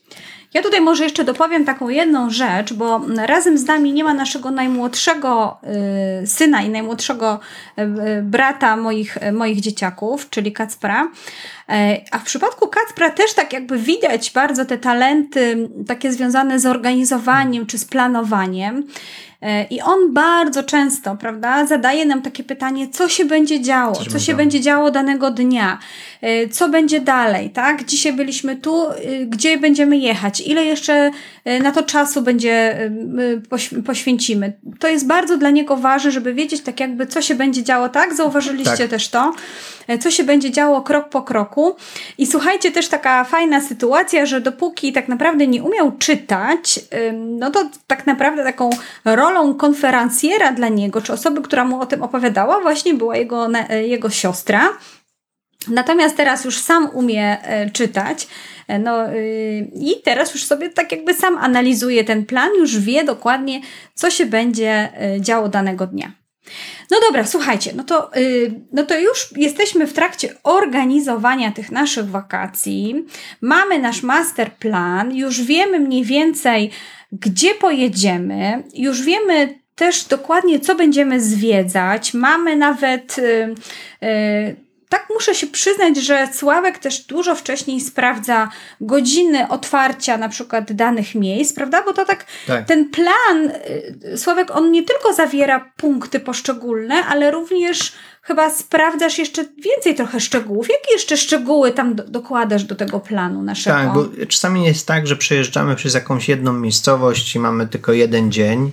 Ja 0.53 0.61
tutaj 0.61 0.81
może 0.81 1.03
jeszcze 1.03 1.23
dopowiem 1.23 1.65
taką 1.65 1.89
jedną 1.89 2.29
rzecz, 2.29 2.73
bo 2.73 3.01
razem 3.25 3.57
z 3.57 3.65
nami 3.65 3.93
nie 3.93 4.03
ma 4.03 4.13
naszego 4.13 4.51
najmłodszego 4.51 5.59
y, 6.23 6.27
syna 6.27 6.61
i 6.61 6.69
najmłodszego 6.69 7.39
y, 7.79 7.81
y, 7.81 8.21
brata 8.23 8.77
moich, 8.77 9.17
moich 9.33 9.61
dzieciaków, 9.61 10.29
czyli 10.29 10.51
Kacpra. 10.51 11.07
E, 11.71 12.01
A 12.11 12.19
w 12.19 12.23
przypadku 12.23 12.67
Kacpra 12.67 13.09
też 13.09 13.33
tak 13.33 13.53
jakby 13.53 13.77
widać 13.77 14.31
bardzo 14.31 14.65
te 14.65 14.77
talenty 14.77 15.69
takie 15.87 16.11
związane 16.11 16.59
z 16.59 16.65
organizowaniem 16.65 17.65
czy 17.65 17.77
z 17.77 17.85
planowaniem. 17.85 18.83
E, 19.41 19.63
I 19.63 19.81
on 19.81 20.13
bardzo 20.13 20.63
często, 20.63 21.15
prawda, 21.15 21.65
zadaje 21.65 22.05
nam 22.05 22.21
takie 22.21 22.43
pytanie, 22.43 22.87
co 22.87 23.09
się 23.09 23.25
będzie 23.25 23.61
działo, 23.61 23.95
Co 23.95 24.03
się 24.03 24.09
co 24.09 24.11
będzie 24.11 24.25
się 24.25 24.31
działo? 24.31 24.37
będzie 24.37 24.59
działo 24.61 24.91
danego 24.91 25.31
dnia, 25.31 25.79
e, 26.21 26.47
co 26.47 26.69
będzie 26.69 26.99
dalej, 27.01 27.49
tak? 27.49 27.85
Dzisiaj 27.85 28.13
byliśmy 28.13 28.55
tu, 28.55 28.83
gdzie 29.27 29.57
będziemy 29.57 29.97
jechać, 29.97 30.41
ile 30.41 30.65
jeszcze 30.65 31.11
na 31.63 31.71
to 31.71 31.83
czasu 31.83 32.21
będzie 32.21 32.77
my 33.07 33.41
poś- 33.49 33.83
poświęcimy. 33.85 34.53
To 34.79 34.87
jest 34.87 35.07
bardzo 35.07 35.37
dla 35.37 35.49
niego 35.49 35.77
ważne, 35.77 36.11
żeby 36.11 36.33
wiedzieć 36.33 36.61
tak 36.61 36.79
jakby, 36.79 37.07
co 37.07 37.21
się 37.21 37.35
będzie 37.35 37.63
działo, 37.63 37.89
tak? 37.89 38.13
Zauważyliście 38.13 38.77
Tak. 38.77 38.89
też 38.89 39.09
to, 39.09 39.33
co 39.99 40.11
się 40.11 40.23
będzie 40.23 40.51
działo 40.51 40.81
krok 40.81 41.09
po 41.09 41.21
kroku. 41.21 41.60
I 42.17 42.27
słuchajcie, 42.27 42.71
też 42.71 42.87
taka 42.87 43.23
fajna 43.23 43.61
sytuacja, 43.61 44.25
że 44.25 44.41
dopóki 44.41 44.93
tak 44.93 45.07
naprawdę 45.07 45.47
nie 45.47 45.63
umiał 45.63 45.91
czytać, 45.91 46.79
no 47.13 47.51
to 47.51 47.69
tak 47.87 48.07
naprawdę 48.07 48.43
taką 48.43 48.69
rolą 49.05 49.53
konferencjera 49.53 50.51
dla 50.51 50.67
niego, 50.67 51.01
czy 51.01 51.13
osoby, 51.13 51.41
która 51.41 51.65
mu 51.65 51.81
o 51.81 51.85
tym 51.85 52.03
opowiadała, 52.03 52.59
właśnie 52.61 52.93
była 52.93 53.17
jego, 53.17 53.47
e, 53.69 53.87
jego 53.87 54.09
siostra. 54.09 54.69
Natomiast 55.67 56.17
teraz 56.17 56.45
już 56.45 56.57
sam 56.57 56.89
umie 56.93 57.37
e, 57.43 57.69
czytać. 57.69 58.27
e, 58.67 58.79
No, 58.79 59.13
y, 59.13 59.71
I 59.75 60.01
teraz 60.03 60.33
już 60.33 60.45
sobie 60.45 60.69
tak 60.69 60.91
jakby 60.91 61.13
sam 61.13 61.37
analizuje 61.37 62.03
ten 62.03 62.25
plan, 62.25 62.49
już 62.59 62.79
wie 62.79 63.03
dokładnie, 63.03 63.61
co 63.93 64.09
się 64.09 64.25
będzie 64.25 64.89
działo 65.19 65.49
danego 65.49 65.87
dnia. 65.87 66.20
No 66.91 66.97
dobra, 67.07 67.25
słuchajcie, 67.25 67.73
no 67.75 67.83
to, 67.83 68.15
y, 68.17 68.51
no 68.71 68.83
to 68.83 68.99
już 68.99 69.33
jesteśmy 69.37 69.87
w 69.87 69.93
trakcie 69.93 70.35
organizowania 70.43 71.51
tych 71.51 71.71
naszych 71.71 72.09
wakacji. 72.09 73.05
Mamy 73.41 73.79
nasz 73.79 74.03
master 74.03 74.51
plan, 74.53 75.15
już 75.15 75.41
wiemy 75.41 75.79
mniej 75.79 76.03
więcej, 76.03 76.71
gdzie 77.11 77.55
pojedziemy, 77.55 78.63
już 78.73 79.01
wiemy 79.01 79.59
też 79.75 80.03
dokładnie, 80.03 80.59
co 80.59 80.75
będziemy 80.75 81.21
zwiedzać. 81.21 82.13
Mamy 82.13 82.55
nawet. 82.55 83.17
Y, 83.19 83.55
y, 84.03 84.70
tak 84.91 85.07
muszę 85.13 85.35
się 85.35 85.47
przyznać, 85.47 85.97
że 85.97 86.27
Sławek 86.33 86.79
też 86.79 86.99
dużo 87.05 87.35
wcześniej 87.35 87.81
sprawdza 87.81 88.49
godziny 88.81 89.47
otwarcia 89.47 90.17
na 90.17 90.29
przykład 90.29 90.71
danych 90.71 91.15
miejsc, 91.15 91.53
prawda? 91.53 91.83
Bo 91.85 91.93
to 91.93 92.05
tak 92.05 92.25
Tak. 92.47 92.65
ten 92.65 92.89
plan, 92.89 93.51
y, 94.13 94.17
Sławek, 94.17 94.51
on 94.51 94.71
nie 94.71 94.83
tylko 94.83 95.13
zawiera 95.13 95.71
punkty 95.77 96.19
poszczególne, 96.19 96.95
ale 97.05 97.31
również 97.31 97.93
chyba 98.21 98.49
sprawdzasz 98.49 99.17
jeszcze 99.17 99.45
więcej 99.57 99.95
trochę 99.95 100.19
szczegółów. 100.19 100.67
Jakie 100.69 100.93
jeszcze 100.93 101.17
szczegóły 101.17 101.71
tam 101.71 101.95
do, 101.95 102.03
dokładasz 102.03 102.63
do 102.63 102.75
tego 102.75 102.99
planu 102.99 103.43
naszego? 103.43 103.75
Tak, 103.75 103.93
bo 103.93 104.25
czasami 104.27 104.65
jest 104.65 104.87
tak, 104.87 105.07
że 105.07 105.15
przejeżdżamy 105.15 105.75
przez 105.75 105.93
jakąś 105.93 106.29
jedną 106.29 106.53
miejscowość 106.53 107.35
i 107.35 107.39
mamy 107.39 107.67
tylko 107.67 107.93
jeden 107.93 108.31
dzień. 108.31 108.71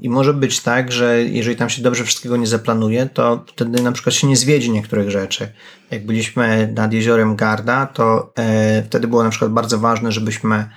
I 0.00 0.08
może 0.08 0.34
być 0.34 0.60
tak, 0.60 0.92
że 0.92 1.22
jeżeli 1.22 1.56
tam 1.56 1.70
się 1.70 1.82
dobrze 1.82 2.04
wszystkiego 2.04 2.36
nie 2.36 2.46
zaplanuje, 2.46 3.06
to 3.06 3.44
wtedy 3.48 3.82
na 3.82 3.92
przykład 3.92 4.14
się 4.14 4.26
nie 4.26 4.36
zwiedzi 4.36 4.70
niektórych 4.70 5.10
rzeczy. 5.10 5.52
Jak 5.90 6.06
byliśmy 6.06 6.72
nad 6.76 6.92
jeziorem 6.92 7.36
Garda, 7.36 7.86
to 7.86 8.32
e, 8.38 8.82
wtedy 8.82 9.08
było 9.08 9.24
na 9.24 9.30
przykład 9.30 9.52
bardzo 9.52 9.78
ważne, 9.78 10.12
żebyśmy 10.12 10.68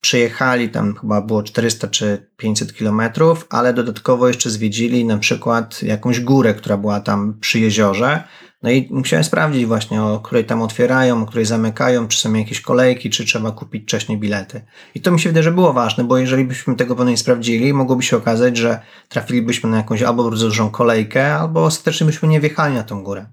przejechali 0.00 0.68
tam 0.68 0.94
chyba 0.94 1.20
było 1.20 1.42
400 1.42 1.88
czy 1.88 2.30
500 2.36 2.74
kilometrów, 2.74 3.46
ale 3.50 3.74
dodatkowo 3.74 4.28
jeszcze 4.28 4.50
zwiedzili 4.50 5.04
na 5.04 5.18
przykład 5.18 5.82
jakąś 5.82 6.20
górę, 6.20 6.54
która 6.54 6.76
była 6.76 7.00
tam 7.00 7.38
przy 7.40 7.60
jeziorze. 7.60 8.22
No 8.62 8.70
i 8.70 8.88
musiałem 8.90 9.24
sprawdzić 9.24 9.66
właśnie, 9.66 10.02
o 10.02 10.20
której 10.20 10.44
tam 10.44 10.62
otwierają, 10.62 11.22
o 11.22 11.26
której 11.26 11.44
zamykają, 11.44 12.08
czy 12.08 12.18
są 12.18 12.34
jakieś 12.34 12.60
kolejki, 12.60 13.10
czy 13.10 13.24
trzeba 13.24 13.52
kupić 13.52 13.82
wcześniej 13.82 14.18
bilety. 14.18 14.60
I 14.94 15.00
to 15.00 15.10
mi 15.10 15.20
się 15.20 15.28
wydaje, 15.28 15.42
że 15.42 15.52
było 15.52 15.72
ważne, 15.72 16.04
bo 16.04 16.18
jeżeli 16.18 16.44
byśmy 16.44 16.76
tego 16.76 16.94
potem 16.96 17.10
nie 17.10 17.16
sprawdzili, 17.16 17.74
mogłoby 17.74 18.02
się 18.02 18.16
okazać, 18.16 18.56
że 18.56 18.80
trafilibyśmy 19.08 19.70
na 19.70 19.76
jakąś 19.76 20.02
albo 20.02 20.24
bardzo 20.24 20.46
dużą 20.46 20.70
kolejkę, 20.70 21.34
albo 21.34 21.64
ostatecznie 21.64 22.06
byśmy 22.06 22.28
nie 22.28 22.40
wjechali 22.40 22.74
na 22.74 22.82
tą 22.82 23.02
górę. 23.02 23.26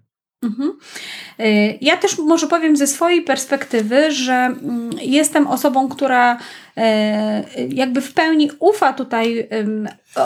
Mhm. 0.43 0.73
Y, 1.39 1.77
Ja 1.81 1.97
też 1.97 2.17
może 2.17 2.47
powiem 2.47 2.77
ze 2.77 2.87
swojej 2.87 3.21
perspektywy, 3.21 4.11
że 4.11 4.33
mm, 4.33 4.89
jestem 5.01 5.47
osobą, 5.47 5.89
która 5.89 6.37
jakby 7.69 8.01
w 8.01 8.13
pełni 8.13 8.49
ufa 8.59 8.93
tutaj 8.93 9.49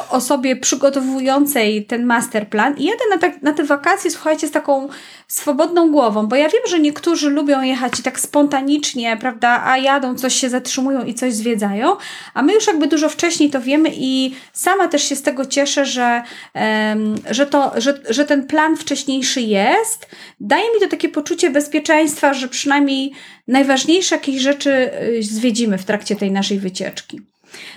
osobie 0.09 0.55
przygotowującej 0.55 1.85
ten 1.85 2.05
masterplan 2.05 2.77
i 2.77 2.83
jadę 2.83 3.03
na, 3.09 3.17
tak, 3.17 3.41
na 3.41 3.53
te 3.53 3.63
wakacje, 3.63 4.11
słuchajcie, 4.11 4.47
z 4.47 4.51
taką 4.51 4.89
swobodną 5.27 5.91
głową, 5.91 6.27
bo 6.27 6.35
ja 6.35 6.49
wiem, 6.49 6.61
że 6.69 6.79
niektórzy 6.79 7.29
lubią 7.29 7.61
jechać 7.61 7.99
i 7.99 8.03
tak 8.03 8.19
spontanicznie, 8.19 9.17
prawda, 9.17 9.63
a 9.65 9.77
jadą, 9.77 10.15
coś 10.15 10.35
się 10.35 10.49
zatrzymują 10.49 11.05
i 11.05 11.13
coś 11.13 11.33
zwiedzają, 11.33 11.95
a 12.33 12.41
my 12.41 12.53
już 12.53 12.67
jakby 12.67 12.87
dużo 12.87 13.09
wcześniej 13.09 13.49
to 13.49 13.61
wiemy 13.61 13.89
i 13.93 14.35
sama 14.53 14.87
też 14.87 15.03
się 15.03 15.15
z 15.15 15.21
tego 15.21 15.45
cieszę, 15.45 15.85
że, 15.85 16.21
em, 16.53 17.15
że, 17.31 17.45
to, 17.45 17.71
że, 17.77 17.99
że 18.09 18.25
ten 18.25 18.47
plan 18.47 18.77
wcześniejszy 18.77 19.41
jest. 19.41 20.07
Daje 20.39 20.73
mi 20.73 20.79
to 20.81 20.87
takie 20.87 21.09
poczucie 21.09 21.49
bezpieczeństwa, 21.49 22.33
że 22.33 22.47
przynajmniej 22.47 23.11
najważniejsze 23.49 24.15
jakieś 24.15 24.41
rzeczy 24.41 24.91
y, 25.19 25.23
zwiedzimy 25.23 25.77
w 25.77 25.85
trakcie 25.85 26.15
tej 26.15 26.31
naszej 26.39 26.59
wycieczki. 26.59 27.21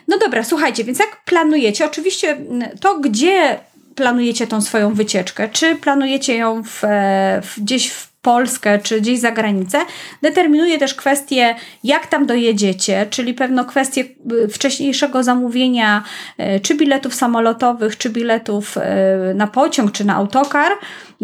No 0.08 0.18
dobra, 0.18 0.44
słuchajcie, 0.44 0.84
więc 0.84 0.98
jak 0.98 1.24
planujecie? 1.24 1.86
Oczywiście 1.86 2.30
mm, 2.30 2.68
to, 2.80 3.00
gdzie 3.00 3.58
planujecie 3.94 4.46
tą 4.46 4.60
swoją 4.60 4.94
wycieczkę, 4.94 5.48
czy 5.48 5.76
planujecie 5.76 6.36
ją 6.36 6.62
w, 6.62 6.84
e, 6.84 7.40
w, 7.44 7.60
gdzieś 7.60 7.90
w 7.90 8.12
Polskę, 8.22 8.78
czy 8.78 9.00
gdzieś 9.00 9.20
za 9.20 9.30
granicę, 9.30 9.78
determinuje 10.22 10.78
też 10.78 10.94
kwestię, 10.94 11.54
jak 11.84 12.06
tam 12.06 12.26
dojedziecie, 12.26 13.06
czyli 13.10 13.34
pewno 13.34 13.64
kwestię 13.64 14.04
y, 14.44 14.48
wcześniejszego 14.48 15.22
zamówienia, 15.22 16.04
e, 16.38 16.60
czy 16.60 16.74
biletów 16.74 17.14
samolotowych, 17.14 17.98
czy 17.98 18.10
biletów 18.10 18.78
e, 18.78 19.34
na 19.34 19.46
pociąg, 19.46 19.92
czy 19.92 20.04
na 20.04 20.14
autokar, 20.14 20.72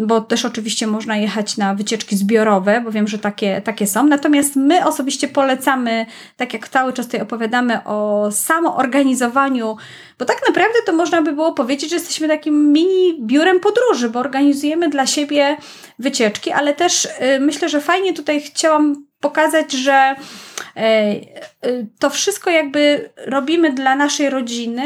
bo 0.05 0.21
też 0.21 0.45
oczywiście 0.45 0.87
można 0.87 1.17
jechać 1.17 1.57
na 1.57 1.75
wycieczki 1.75 2.17
zbiorowe, 2.17 2.81
bo 2.81 2.91
wiem, 2.91 3.07
że 3.07 3.19
takie, 3.19 3.61
takie 3.61 3.87
są. 3.87 4.07
Natomiast 4.07 4.55
my 4.55 4.85
osobiście 4.85 5.27
polecamy, 5.27 6.05
tak 6.37 6.53
jak 6.53 6.69
cały 6.69 6.93
czas 6.93 7.05
tutaj 7.05 7.21
opowiadamy 7.21 7.83
o 7.83 8.29
samoorganizowaniu, 8.31 9.77
bo 10.19 10.25
tak 10.25 10.41
naprawdę 10.47 10.75
to 10.85 10.93
można 10.93 11.21
by 11.21 11.33
było 11.33 11.53
powiedzieć, 11.53 11.89
że 11.89 11.95
jesteśmy 11.95 12.27
takim 12.27 12.71
mini 12.71 13.19
biurem 13.21 13.59
podróży, 13.59 14.09
bo 14.09 14.19
organizujemy 14.19 14.89
dla 14.89 15.07
siebie 15.07 15.57
wycieczki, 15.99 16.51
ale 16.51 16.73
też 16.73 17.05
y, 17.05 17.09
myślę, 17.39 17.69
że 17.69 17.81
fajnie 17.81 18.13
tutaj 18.13 18.41
chciałam 18.41 19.09
pokazać, 19.19 19.71
że 19.71 20.15
y, 20.77 20.81
y, 21.67 21.87
to 21.99 22.09
wszystko 22.09 22.49
jakby 22.49 23.09
robimy 23.25 23.73
dla 23.73 23.95
naszej 23.95 24.29
rodziny. 24.29 24.83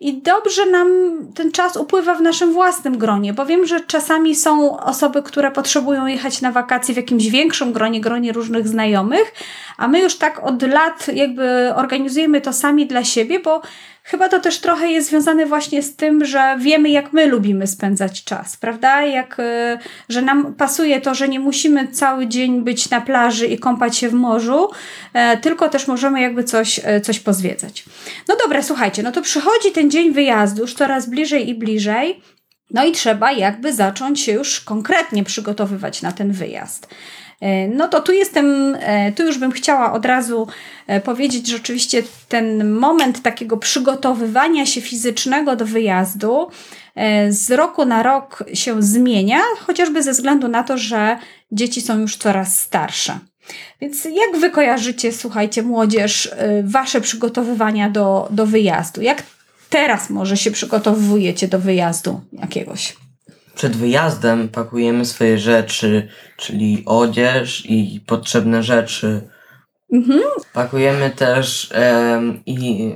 I 0.00 0.22
dobrze 0.22 0.66
nam 0.66 0.88
ten 1.34 1.52
czas 1.52 1.76
upływa 1.76 2.14
w 2.14 2.20
naszym 2.20 2.52
własnym 2.52 2.98
gronie, 2.98 3.32
bo 3.32 3.46
wiem, 3.46 3.66
że 3.66 3.80
czasami 3.80 4.34
są 4.34 4.80
osoby, 4.80 5.22
które 5.22 5.50
potrzebują 5.50 6.06
jechać 6.06 6.40
na 6.40 6.52
wakacje 6.52 6.94
w 6.94 6.96
jakimś 6.96 7.26
większym 7.28 7.72
gronie, 7.72 8.00
gronie 8.00 8.32
różnych 8.32 8.68
znajomych, 8.68 9.32
a 9.76 9.88
my 9.88 10.00
już 10.00 10.16
tak 10.16 10.44
od 10.44 10.62
lat 10.62 11.06
jakby 11.14 11.72
organizujemy 11.76 12.40
to 12.40 12.52
sami 12.52 12.86
dla 12.86 13.04
siebie, 13.04 13.40
bo 13.40 13.62
chyba 14.06 14.28
to 14.28 14.40
też 14.40 14.58
trochę 14.58 14.88
jest 14.88 15.08
związane 15.08 15.46
właśnie 15.46 15.82
z 15.82 15.96
tym, 15.96 16.24
że 16.24 16.56
wiemy, 16.60 16.90
jak 16.90 17.12
my 17.12 17.26
lubimy 17.26 17.66
spędzać 17.66 18.24
czas, 18.24 18.56
prawda? 18.56 19.02
Jak, 19.02 19.38
y, 19.38 19.78
że 20.08 20.22
nam 20.22 20.54
pasuje 20.54 21.00
to, 21.00 21.14
że 21.14 21.28
nie 21.28 21.40
musimy 21.40 21.88
cały 21.88 22.26
dzień 22.26 22.64
być 22.64 22.90
na 22.90 23.00
plaży 23.00 23.46
i 23.46 23.58
kąpać 23.58 23.96
się 23.96 24.08
w 24.08 24.12
morzu, 24.12 24.70
e, 25.12 25.36
tylko 25.36 25.68
też 25.68 25.86
możemy 25.86 26.20
jakby 26.20 26.44
coś, 26.44 26.80
e, 26.84 27.00
coś 27.00 27.20
pozwiedzać. 27.20 27.84
No 28.28 28.36
dobra, 28.44 28.62
słuchajcie, 28.62 29.02
no 29.02 29.12
to 29.12 29.22
przychodzi 29.22 29.72
ten 29.72 29.90
dzień 29.90 30.12
wyjazdu 30.12 30.62
już 30.62 30.74
coraz 30.74 31.10
bliżej 31.10 31.48
i 31.48 31.54
bliżej. 31.54 32.20
No 32.70 32.84
i 32.84 32.92
trzeba 32.92 33.32
jakby 33.32 33.72
zacząć 33.72 34.20
się 34.20 34.32
już 34.32 34.60
konkretnie 34.60 35.24
przygotowywać 35.24 36.02
na 36.02 36.12
ten 36.12 36.32
wyjazd. 36.32 36.88
E, 37.40 37.68
No 37.68 37.88
to 37.88 38.00
tu 38.00 38.12
jestem, 38.12 38.76
e, 38.80 39.12
tu 39.12 39.22
już 39.22 39.38
bym 39.38 39.52
chciała 39.52 39.92
od 39.92 40.06
razu 40.06 40.46
e, 40.86 41.00
powiedzieć, 41.00 41.46
że 41.48 41.56
oczywiście 41.56 42.02
ten 42.28 42.70
moment 42.70 43.22
takiego 43.22 43.56
przygotowywania 43.56 44.66
się 44.66 44.80
fizycznego 44.80 45.56
do 45.56 45.66
wyjazdu 45.66 46.48
z 47.28 47.50
roku 47.50 47.84
na 47.84 48.02
rok 48.02 48.44
się 48.54 48.82
zmienia, 48.82 49.38
chociażby 49.66 50.02
ze 50.02 50.12
względu 50.12 50.48
na 50.48 50.62
to, 50.62 50.78
że 50.78 51.18
dzieci 51.52 51.80
są 51.80 51.98
już 51.98 52.16
coraz 52.16 52.60
starsze. 52.60 53.18
Więc 53.80 54.04
jak 54.04 54.40
wy 54.40 54.50
kojarzycie, 54.50 55.12
słuchajcie, 55.12 55.62
młodzież, 55.62 56.30
wasze 56.64 57.00
przygotowywania 57.00 57.90
do, 57.90 58.28
do 58.30 58.46
wyjazdu? 58.46 59.02
Jak 59.02 59.22
teraz 59.70 60.10
może 60.10 60.36
się 60.36 60.50
przygotowujecie 60.50 61.48
do 61.48 61.58
wyjazdu 61.58 62.20
jakiegoś? 62.32 62.96
Przed 63.56 63.76
wyjazdem 63.76 64.48
pakujemy 64.48 65.04
swoje 65.04 65.38
rzeczy, 65.38 66.08
czyli 66.36 66.82
odzież 66.86 67.66
i 67.66 68.00
potrzebne 68.06 68.62
rzeczy. 68.62 69.28
Mhm. 69.92 70.20
Pakujemy 70.52 71.10
też 71.10 71.70
em, 71.72 72.42
i 72.46 72.92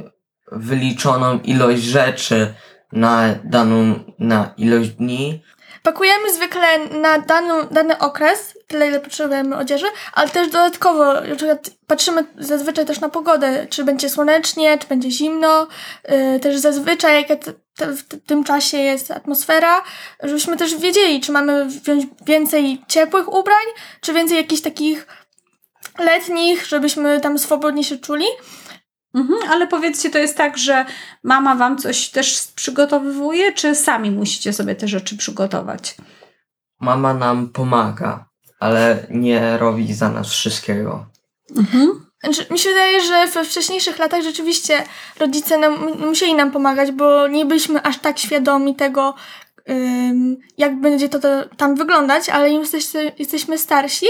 wyliczoną 0.52 1.38
ilość 1.38 1.82
rzeczy 1.82 2.54
na 2.92 3.34
daną 3.44 3.94
na 4.18 4.54
ilość 4.56 4.90
dni. 4.90 5.42
Pakujemy 5.82 6.32
zwykle 6.32 6.78
na 6.88 7.18
daną, 7.18 7.66
dany 7.70 7.98
okres, 7.98 8.58
tyle, 8.70 8.88
ile 8.88 9.00
potrzebujemy 9.00 9.56
odzieży, 9.56 9.86
ale 10.12 10.28
też 10.28 10.46
dodatkowo 10.48 11.14
na 11.14 11.36
przykład 11.36 11.70
patrzymy 11.86 12.24
zazwyczaj 12.38 12.86
też 12.86 13.00
na 13.00 13.08
pogodę, 13.08 13.66
czy 13.70 13.84
będzie 13.84 14.10
słonecznie, 14.10 14.78
czy 14.78 14.86
będzie 14.86 15.10
zimno, 15.10 15.66
yy, 16.08 16.40
też 16.40 16.58
zazwyczaj 16.58 17.14
jaka 17.22 17.36
t- 17.36 17.52
t- 17.76 17.92
w 17.92 18.26
tym 18.26 18.44
czasie 18.44 18.76
jest 18.76 19.10
atmosfera, 19.10 19.82
żebyśmy 20.22 20.56
też 20.56 20.76
wiedzieli, 20.76 21.20
czy 21.20 21.32
mamy 21.32 21.66
wziąć 21.66 22.06
więcej 22.26 22.82
ciepłych 22.88 23.28
ubrań, 23.28 23.64
czy 24.00 24.12
więcej 24.12 24.36
jakichś 24.36 24.62
takich 24.62 25.06
letnich, 25.98 26.66
żebyśmy 26.66 27.20
tam 27.20 27.38
swobodnie 27.38 27.84
się 27.84 27.98
czuli. 27.98 28.26
Mhm, 29.14 29.50
ale 29.50 29.66
powiedzcie, 29.66 30.10
to 30.10 30.18
jest 30.18 30.36
tak, 30.36 30.58
że 30.58 30.84
mama 31.22 31.54
wam 31.54 31.78
coś 31.78 32.08
też 32.08 32.40
przygotowuje, 32.54 33.52
czy 33.52 33.74
sami 33.74 34.10
musicie 34.10 34.52
sobie 34.52 34.74
te 34.74 34.88
rzeczy 34.88 35.16
przygotować? 35.16 35.94
Mama 36.80 37.14
nam 37.14 37.48
pomaga, 37.48 38.29
ale 38.60 39.06
nie 39.10 39.58
robi 39.58 39.94
za 39.94 40.08
nas 40.10 40.28
wszystkiego. 40.28 41.06
Mhm. 41.56 42.06
Znaczy, 42.24 42.46
mi 42.50 42.58
się 42.58 42.68
wydaje, 42.68 43.00
że 43.00 43.26
we 43.26 43.44
wcześniejszych 43.44 43.98
latach 43.98 44.22
rzeczywiście 44.22 44.84
rodzice 45.18 45.58
nam, 45.58 45.98
musieli 45.98 46.34
nam 46.34 46.50
pomagać, 46.50 46.92
bo 46.92 47.28
nie 47.28 47.46
byliśmy 47.46 47.82
aż 47.82 47.98
tak 47.98 48.18
świadomi 48.18 48.76
tego, 48.76 49.14
jak 50.58 50.80
będzie 50.80 51.08
to, 51.08 51.18
to 51.18 51.28
tam 51.56 51.74
wyglądać, 51.74 52.28
ale 52.28 52.50
im 52.50 52.60
jesteśmy, 52.60 53.12
jesteśmy 53.18 53.58
starsi, 53.58 54.06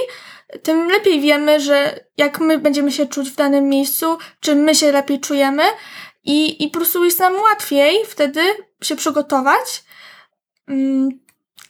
tym 0.62 0.88
lepiej 0.88 1.20
wiemy, 1.20 1.60
że 1.60 2.04
jak 2.16 2.40
my 2.40 2.58
będziemy 2.58 2.92
się 2.92 3.06
czuć 3.06 3.30
w 3.30 3.36
danym 3.36 3.68
miejscu, 3.68 4.18
czy 4.40 4.54
my 4.54 4.74
się 4.74 4.92
lepiej 4.92 5.20
czujemy 5.20 5.62
i, 6.24 6.64
i 6.64 6.68
po 6.70 6.78
prostu 6.78 7.04
jest 7.04 7.20
nam 7.20 7.34
łatwiej 7.34 8.06
wtedy 8.06 8.40
się 8.82 8.96
przygotować. 8.96 9.84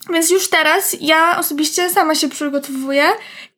Więc 0.08 0.30
już 0.30 0.50
teraz 0.50 0.96
ja 1.00 1.38
osobiście 1.38 1.90
sama 1.90 2.14
się 2.14 2.28
przygotowuję 2.28 3.04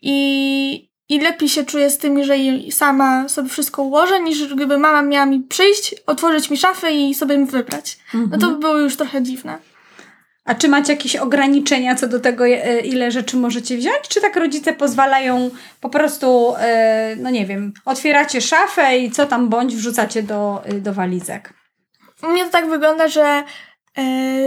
i, 0.03 0.91
i 1.09 1.21
lepiej 1.21 1.49
się 1.49 1.65
czuję 1.65 1.91
z 1.91 1.99
tym, 1.99 2.19
jeżeli 2.19 2.73
sama 2.73 3.29
sobie 3.29 3.49
wszystko 3.49 3.83
ułożę, 3.83 4.21
niż 4.21 4.55
gdyby 4.55 4.79
mama 4.79 5.03
miała 5.03 5.27
mi 5.27 5.41
przyjść, 5.41 5.95
otworzyć 6.07 6.51
mi 6.51 6.57
szafę 6.57 6.93
i 6.93 7.15
sobie 7.15 7.47
wybrać. 7.47 7.99
No 8.31 8.39
to 8.39 8.51
by 8.51 8.59
było 8.59 8.79
już 8.79 8.97
trochę 8.97 9.23
dziwne. 9.23 9.59
A 10.45 10.55
czy 10.55 10.69
macie 10.69 10.93
jakieś 10.93 11.17
ograniczenia 11.17 11.95
co 11.95 12.09
do 12.09 12.21
tego, 12.21 12.47
e, 12.47 12.81
ile 12.81 13.11
rzeczy 13.11 13.37
możecie 13.37 13.77
wziąć? 13.77 14.09
Czy 14.09 14.21
tak 14.21 14.37
rodzice 14.37 14.73
pozwalają 14.73 15.51
po 15.81 15.89
prostu, 15.89 16.55
e, 16.59 17.17
no 17.17 17.31
nie 17.31 17.47
wiem, 17.47 17.73
otwieracie 17.85 18.41
szafę 18.41 18.99
i 18.99 19.11
co 19.11 19.27
tam 19.27 19.49
bądź 19.49 19.77
wrzucacie 19.77 20.23
do, 20.23 20.63
e, 20.65 20.75
do 20.75 20.93
walizek? 20.93 21.55
U 22.23 22.29
mnie 22.29 22.45
to 22.45 22.51
tak 22.51 22.69
wygląda, 22.69 23.09
że 23.09 23.43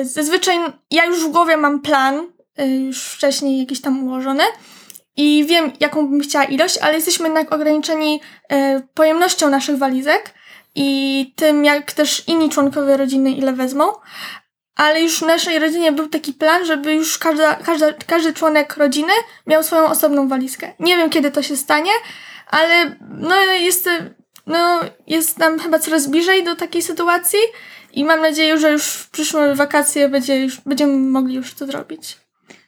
zazwyczaj 0.03 0.57
ja 0.91 1.05
już 1.05 1.25
w 1.25 1.31
głowie 1.31 1.57
mam 1.57 1.81
plan, 1.81 2.27
e, 2.57 2.67
już 2.67 3.03
wcześniej 3.03 3.59
jakiś 3.59 3.81
tam 3.81 4.07
ułożony 4.07 4.43
i 5.17 5.45
wiem, 5.45 5.71
jaką 5.79 6.07
bym 6.07 6.21
chciała 6.21 6.45
ilość, 6.45 6.77
ale 6.77 6.95
jesteśmy 6.95 7.25
jednak 7.25 7.53
ograniczeni 7.53 8.21
e, 8.49 8.81
pojemnością 8.93 9.49
naszych 9.49 9.77
walizek 9.77 10.33
i 10.75 11.33
tym, 11.35 11.65
jak 11.65 11.91
też 11.91 12.27
inni 12.27 12.49
członkowie 12.49 12.97
rodziny 12.97 13.31
ile 13.31 13.53
wezmą. 13.53 13.85
Ale 14.75 15.01
już 15.01 15.19
w 15.19 15.25
naszej 15.25 15.59
rodzinie 15.59 15.91
był 15.91 16.07
taki 16.07 16.33
plan, 16.33 16.65
żeby 16.65 16.93
już 16.93 17.17
każda, 17.17 17.55
każda, 17.55 17.93
każdy 18.07 18.33
członek 18.33 18.77
rodziny 18.77 19.13
miał 19.47 19.63
swoją 19.63 19.85
osobną 19.85 20.27
walizkę. 20.27 20.73
Nie 20.79 20.97
wiem, 20.97 21.09
kiedy 21.09 21.31
to 21.31 21.43
się 21.43 21.57
stanie, 21.57 21.91
ale 22.47 22.95
no 23.19 23.41
jest, 23.41 23.89
no 24.47 24.79
jest 25.07 25.37
nam 25.37 25.59
chyba 25.59 25.79
coraz 25.79 26.07
bliżej 26.07 26.43
do 26.43 26.55
takiej 26.55 26.81
sytuacji 26.81 27.39
i 27.95 28.05
mam 28.05 28.21
nadzieję, 28.21 28.57
że 28.57 28.71
już 28.71 28.83
w 28.85 29.09
przyszłe 29.09 29.55
wakacje 29.55 30.09
będzie 30.09 30.41
już, 30.41 30.61
będziemy 30.61 30.97
mogli 30.97 31.35
już 31.35 31.53
to 31.53 31.65
zrobić. 31.65 32.17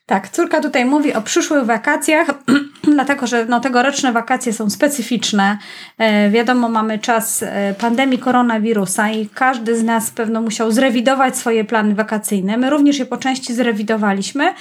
Tak, 0.08 0.30
córka 0.30 0.62
tutaj 0.62 0.86
mówi 0.86 1.14
o 1.14 1.22
przyszłych 1.22 1.66
wakacjach, 1.66 2.28
dlatego 2.96 3.28
że 3.28 3.46
no, 3.46 3.60
tegoroczne 3.60 4.12
wakacje 4.12 4.54
są 4.54 4.70
specyficzne. 4.70 5.58
E, 5.98 6.30
wiadomo, 6.30 6.70
mamy 6.70 7.00
czas 7.00 7.44
e, 7.44 7.76
pandemii 7.80 8.20
koronawirusa 8.20 9.12
i 9.12 9.30
każdy 9.34 9.78
z 9.78 9.84
nas 9.84 10.10
pewno 10.12 10.42
musiał 10.42 10.72
zrewidować 10.72 11.38
swoje 11.38 11.64
plany 11.64 11.96
wakacyjne. 11.96 12.58
My 12.58 12.70
również 12.70 13.00
je 13.00 13.06
po 13.06 13.18
części 13.18 13.54
zrewidowaliśmy, 13.54 14.54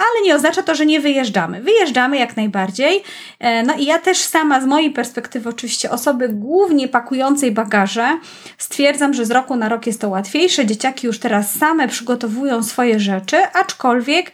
ale 0.00 0.26
nie 0.26 0.34
oznacza 0.34 0.62
to, 0.62 0.74
że 0.74 0.86
nie 0.86 1.00
wyjeżdżamy. 1.00 1.62
Wyjeżdżamy 1.62 2.18
jak 2.18 2.36
najbardziej. 2.36 3.02
E, 3.38 3.62
no 3.62 3.74
i 3.74 3.84
ja 3.84 3.98
też 3.98 4.18
sama 4.18 4.60
z 4.60 4.66
mojej 4.66 4.90
perspektywy, 4.90 5.48
oczywiście 5.48 5.90
osoby 5.90 6.28
głównie 6.28 6.88
pakującej 6.88 7.52
bagaże, 7.52 8.18
stwierdzam, 8.58 9.14
że 9.14 9.26
z 9.26 9.30
roku 9.30 9.56
na 9.56 9.68
rok 9.68 9.86
jest 9.86 10.00
to 10.00 10.08
łatwiejsze. 10.08 10.66
Dzieciaki 10.66 11.06
już 11.06 11.18
teraz 11.18 11.54
same 11.54 11.88
przygotowują 11.88 12.62
swoje 12.62 13.00
rzeczy, 13.00 13.36
aczkolwiek 13.52 14.32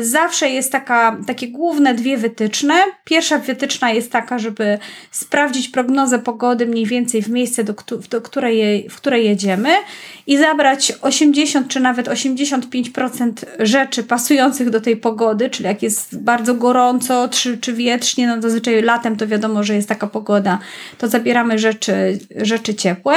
zawsze 0.00 0.48
jest 0.48 0.72
taka, 0.72 1.16
takie 1.26 1.48
główne 1.48 1.94
dwie 1.94 2.16
wytyczne. 2.16 2.74
Pierwsza 3.04 3.38
wytyczna 3.38 3.90
jest 3.90 4.12
taka, 4.12 4.38
żeby 4.38 4.78
sprawdzić 5.10 5.68
prognozę 5.68 6.18
pogody 6.18 6.66
mniej 6.66 6.86
więcej 6.86 7.22
w 7.22 7.28
miejsce, 7.28 7.64
do, 7.64 7.74
do 8.10 8.20
której, 8.20 8.88
w 8.90 8.96
które 8.96 9.22
jedziemy 9.22 9.68
i 10.26 10.36
zabrać 10.36 10.92
80 11.02 11.68
czy 11.68 11.80
nawet 11.80 12.08
85% 12.08 13.32
rzeczy 13.58 14.04
pasujących 14.04 14.70
do 14.70 14.80
tej 14.80 14.96
pogody, 14.96 15.07
czyli 15.50 15.64
jak 15.64 15.82
jest 15.82 16.22
bardzo 16.22 16.54
gorąco 16.54 17.28
czy, 17.28 17.58
czy 17.58 17.72
wietrznie, 17.72 18.26
no 18.26 18.42
zazwyczaj 18.42 18.82
latem 18.82 19.16
to 19.16 19.26
wiadomo, 19.26 19.62
że 19.62 19.74
jest 19.74 19.88
taka 19.88 20.06
pogoda, 20.06 20.58
to 20.98 21.08
zabieramy 21.08 21.58
rzeczy, 21.58 22.18
rzeczy 22.36 22.74
ciepłe. 22.74 23.14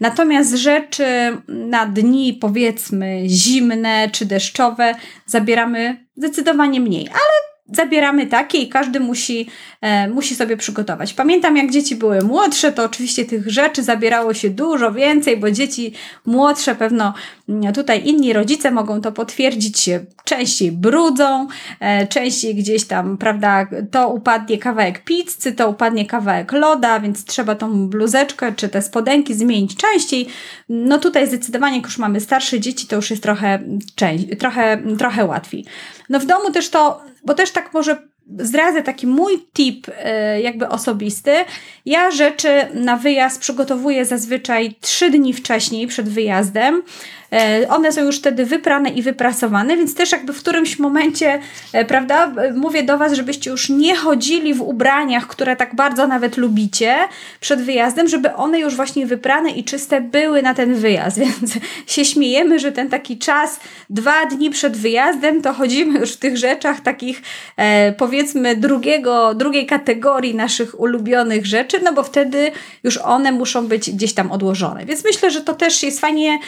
Natomiast 0.00 0.54
rzeczy 0.54 1.04
na 1.48 1.86
dni, 1.86 2.32
powiedzmy, 2.40 3.22
zimne 3.26 4.08
czy 4.12 4.26
deszczowe, 4.26 4.94
zabieramy 5.26 6.04
zdecydowanie 6.16 6.80
mniej, 6.80 7.08
ale 7.08 7.53
zabieramy 7.66 8.26
takie 8.26 8.58
i 8.58 8.68
każdy 8.68 9.00
musi, 9.00 9.48
e, 9.80 10.08
musi 10.08 10.34
sobie 10.34 10.56
przygotować. 10.56 11.14
Pamiętam, 11.14 11.56
jak 11.56 11.70
dzieci 11.70 11.96
były 11.96 12.22
młodsze, 12.22 12.72
to 12.72 12.84
oczywiście 12.84 13.24
tych 13.24 13.50
rzeczy 13.50 13.82
zabierało 13.82 14.34
się 14.34 14.50
dużo 14.50 14.92
więcej, 14.92 15.36
bo 15.36 15.50
dzieci 15.50 15.92
młodsze 16.26 16.74
pewno 16.74 17.14
mm, 17.48 17.72
tutaj 17.72 18.08
inni 18.08 18.32
rodzice 18.32 18.70
mogą 18.70 19.00
to 19.00 19.12
potwierdzić, 19.12 19.78
się 19.80 20.04
częściej 20.24 20.72
brudzą, 20.72 21.46
e, 21.80 22.06
częściej 22.06 22.54
gdzieś 22.54 22.84
tam, 22.84 23.18
prawda, 23.18 23.66
to 23.90 24.08
upadnie 24.08 24.58
kawałek 24.58 25.04
pizzy, 25.04 25.52
to 25.52 25.68
upadnie 25.68 26.06
kawałek 26.06 26.52
loda, 26.52 27.00
więc 27.00 27.24
trzeba 27.24 27.54
tą 27.54 27.88
bluzeczkę 27.88 28.52
czy 28.52 28.68
te 28.68 28.82
spodenki 28.82 29.34
zmienić 29.34 29.76
częściej. 29.76 30.26
No 30.68 30.98
tutaj 30.98 31.26
zdecydowanie, 31.26 31.76
jak 31.76 31.84
już 31.84 31.98
mamy 31.98 32.20
starsze 32.20 32.60
dzieci, 32.60 32.86
to 32.86 32.96
już 32.96 33.10
jest 33.10 33.22
trochę, 33.22 33.58
trochę, 34.38 34.78
trochę 34.98 35.24
łatwiej. 35.24 35.64
No 36.08 36.20
w 36.20 36.26
domu 36.26 36.50
też 36.50 36.70
to, 36.70 37.00
bo 37.24 37.34
też 37.34 37.50
tak 37.50 37.74
może 37.74 37.96
zdradzę 38.38 38.82
taki 38.82 39.06
mój 39.06 39.46
tip 39.52 39.86
jakby 40.42 40.68
osobisty. 40.68 41.32
Ja 41.86 42.10
rzeczy 42.10 42.48
na 42.74 42.96
wyjazd 42.96 43.40
przygotowuję 43.40 44.04
zazwyczaj 44.04 44.74
trzy 44.80 45.10
dni 45.10 45.32
wcześniej 45.32 45.86
przed 45.86 46.08
wyjazdem. 46.08 46.82
One 47.68 47.92
są 47.92 48.04
już 48.04 48.18
wtedy 48.18 48.46
wyprane 48.46 48.90
i 48.90 49.02
wyprasowane, 49.02 49.76
więc 49.76 49.94
też 49.94 50.12
jakby 50.12 50.32
w 50.32 50.38
którymś 50.38 50.78
momencie, 50.78 51.38
prawda, 51.88 52.32
mówię 52.54 52.82
do 52.82 52.98
Was, 52.98 53.12
żebyście 53.12 53.50
już 53.50 53.68
nie 53.68 53.96
chodzili 53.96 54.54
w 54.54 54.62
ubraniach, 54.62 55.26
które 55.26 55.56
tak 55.56 55.74
bardzo 55.74 56.06
nawet 56.06 56.36
lubicie 56.36 56.96
przed 57.40 57.62
wyjazdem, 57.62 58.08
żeby 58.08 58.34
one 58.34 58.58
już 58.60 58.76
właśnie 58.76 59.06
wyprane 59.06 59.50
i 59.50 59.64
czyste 59.64 60.00
były 60.00 60.42
na 60.42 60.54
ten 60.54 60.74
wyjazd, 60.74 61.18
więc 61.24 61.54
się 61.86 62.04
śmiejemy, 62.04 62.58
że 62.58 62.72
ten 62.72 62.88
taki 62.88 63.18
czas, 63.18 63.60
dwa 63.90 64.26
dni 64.26 64.50
przed 64.50 64.76
wyjazdem, 64.76 65.42
to 65.42 65.52
chodzimy 65.52 65.98
już 66.00 66.12
w 66.12 66.16
tych 66.16 66.36
rzeczach 66.36 66.80
takich 66.80 67.22
e, 67.56 67.92
powiedzmy 67.92 68.56
drugiego, 68.56 69.34
drugiej 69.34 69.66
kategorii 69.66 70.34
naszych 70.34 70.80
ulubionych 70.80 71.46
rzeczy, 71.46 71.80
no 71.84 71.92
bo 71.92 72.02
wtedy 72.02 72.52
już 72.84 72.96
one 72.98 73.32
muszą 73.32 73.66
być 73.66 73.90
gdzieś 73.90 74.12
tam 74.14 74.32
odłożone. 74.32 74.86
Więc 74.86 75.04
myślę, 75.04 75.30
że 75.30 75.40
to 75.40 75.54
też 75.54 75.82
jest 75.82 76.00
fajnie 76.00 76.38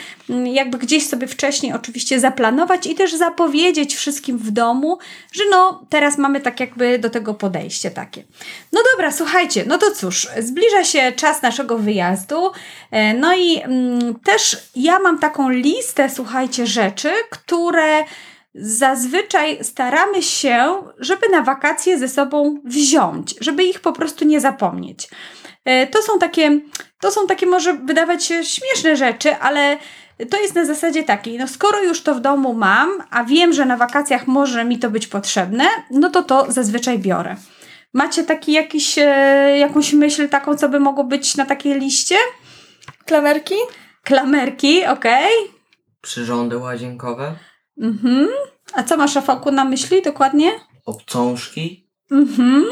jakby 0.53 0.76
gdzieś 0.77 1.07
sobie 1.07 1.27
wcześniej 1.27 1.73
oczywiście 1.73 2.19
zaplanować 2.19 2.87
i 2.87 2.95
też 2.95 3.13
zapowiedzieć 3.13 3.95
wszystkim 3.95 4.37
w 4.37 4.51
domu, 4.51 4.97
że 5.31 5.43
no 5.51 5.85
teraz 5.89 6.17
mamy 6.17 6.41
tak 6.41 6.59
jakby 6.59 6.99
do 6.99 7.09
tego 7.09 7.33
podejście 7.33 7.91
takie. 7.91 8.23
No 8.71 8.81
dobra, 8.91 9.11
słuchajcie, 9.11 9.63
no 9.67 9.77
to 9.77 9.91
cóż, 9.91 10.27
zbliża 10.39 10.83
się 10.83 11.11
czas 11.11 11.41
naszego 11.41 11.77
wyjazdu, 11.77 12.51
no 13.17 13.35
i 13.35 13.61
mm, 13.61 14.15
też 14.19 14.57
ja 14.75 14.99
mam 14.99 15.19
taką 15.19 15.49
listę, 15.49 16.09
słuchajcie, 16.09 16.67
rzeczy, 16.67 17.11
które 17.29 18.03
zazwyczaj 18.55 19.63
staramy 19.63 20.23
się, 20.23 20.83
żeby 20.99 21.29
na 21.29 21.41
wakacje 21.41 21.97
ze 21.97 22.07
sobą 22.07 22.61
wziąć, 22.65 23.35
żeby 23.41 23.63
ich 23.63 23.79
po 23.79 23.93
prostu 23.93 24.25
nie 24.25 24.41
zapomnieć. 24.41 25.09
To 25.91 26.01
są 26.01 26.19
takie, 26.19 26.59
to 27.01 27.11
są 27.11 27.27
takie 27.27 27.45
może 27.45 27.73
wydawać 27.73 28.23
się 28.23 28.45
śmieszne 28.45 28.95
rzeczy, 28.95 29.35
ale 29.35 29.77
to 30.25 30.41
jest 30.41 30.55
na 30.55 30.65
zasadzie 30.65 31.03
takiej, 31.03 31.37
no 31.37 31.47
skoro 31.47 31.83
już 31.83 32.01
to 32.01 32.15
w 32.15 32.21
domu 32.21 32.53
mam, 32.53 32.89
a 33.09 33.23
wiem, 33.23 33.53
że 33.53 33.65
na 33.65 33.77
wakacjach 33.77 34.27
może 34.27 34.65
mi 34.65 34.79
to 34.79 34.89
być 34.89 35.07
potrzebne, 35.07 35.63
no 35.91 36.09
to 36.09 36.23
to 36.23 36.51
zazwyczaj 36.51 36.99
biorę. 36.99 37.35
Macie 37.93 38.23
taki 38.23 38.51
jakiś, 38.51 38.97
e, 38.97 39.03
jakąś 39.57 39.93
myśl 39.93 40.29
taką, 40.29 40.55
co 40.55 40.69
by 40.69 40.79
mogło 40.79 41.03
być 41.03 41.35
na 41.37 41.45
takiej 41.45 41.79
liście? 41.79 42.15
Klamerki? 43.05 43.55
Klamerki, 44.03 44.85
okej. 44.85 45.33
Okay. 45.43 45.57
Przyrządy 46.01 46.57
łazienkowe? 46.57 47.35
Mhm. 47.81 48.27
A 48.73 48.83
co 48.83 48.97
masz, 48.97 49.15
Rafałku, 49.15 49.51
na 49.51 49.65
myśli 49.65 50.01
dokładnie? 50.01 50.51
Obcążki? 50.85 51.89
Mhm. 52.11 52.65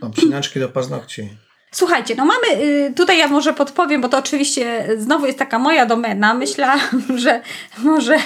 Obcinaczki 0.00 0.60
do 0.60 0.68
paznokci. 0.68 1.28
Słuchajcie, 1.76 2.14
no 2.14 2.24
mamy, 2.24 2.64
y, 2.64 2.92
tutaj 2.96 3.18
ja 3.18 3.28
może 3.28 3.52
podpowiem, 3.52 4.00
bo 4.00 4.08
to 4.08 4.18
oczywiście 4.18 4.88
znowu 4.98 5.26
jest 5.26 5.38
taka 5.38 5.58
moja 5.58 5.86
domena. 5.86 6.34
Myślałam, 6.34 6.80
że 7.24 7.40
może 7.78 8.16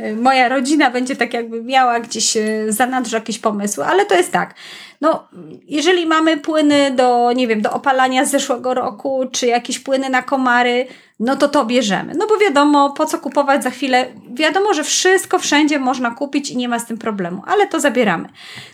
y, 0.00 0.16
moja 0.16 0.48
rodzina 0.48 0.90
będzie 0.90 1.16
tak 1.16 1.34
jakby 1.34 1.62
miała 1.62 2.00
gdzieś 2.00 2.36
y, 2.36 2.66
zanadrzu 2.68 3.16
jakieś 3.16 3.38
pomysły, 3.38 3.84
ale 3.84 4.06
to 4.06 4.14
jest 4.14 4.32
tak. 4.32 4.54
No, 5.00 5.28
jeżeli 5.68 6.06
mamy 6.06 6.36
płyny 6.36 6.90
do, 6.90 7.32
nie 7.32 7.46
wiem, 7.46 7.62
do 7.62 7.72
opalania 7.72 8.24
z 8.24 8.30
zeszłego 8.30 8.74
roku, 8.74 9.24
czy 9.32 9.46
jakieś 9.46 9.78
płyny 9.78 10.10
na 10.10 10.22
komary, 10.22 10.86
no 11.22 11.36
to 11.36 11.48
to 11.48 11.64
bierzemy. 11.64 12.14
No 12.16 12.26
bo 12.26 12.38
wiadomo, 12.38 12.90
po 12.90 13.06
co 13.06 13.18
kupować 13.18 13.62
za 13.62 13.70
chwilę. 13.70 14.06
Wiadomo, 14.34 14.74
że 14.74 14.84
wszystko 14.84 15.38
wszędzie 15.38 15.78
można 15.78 16.10
kupić 16.10 16.50
i 16.50 16.56
nie 16.56 16.68
ma 16.68 16.78
z 16.78 16.86
tym 16.86 16.98
problemu, 16.98 17.42
ale 17.46 17.66
to 17.66 17.80
zabieramy. 17.80 18.28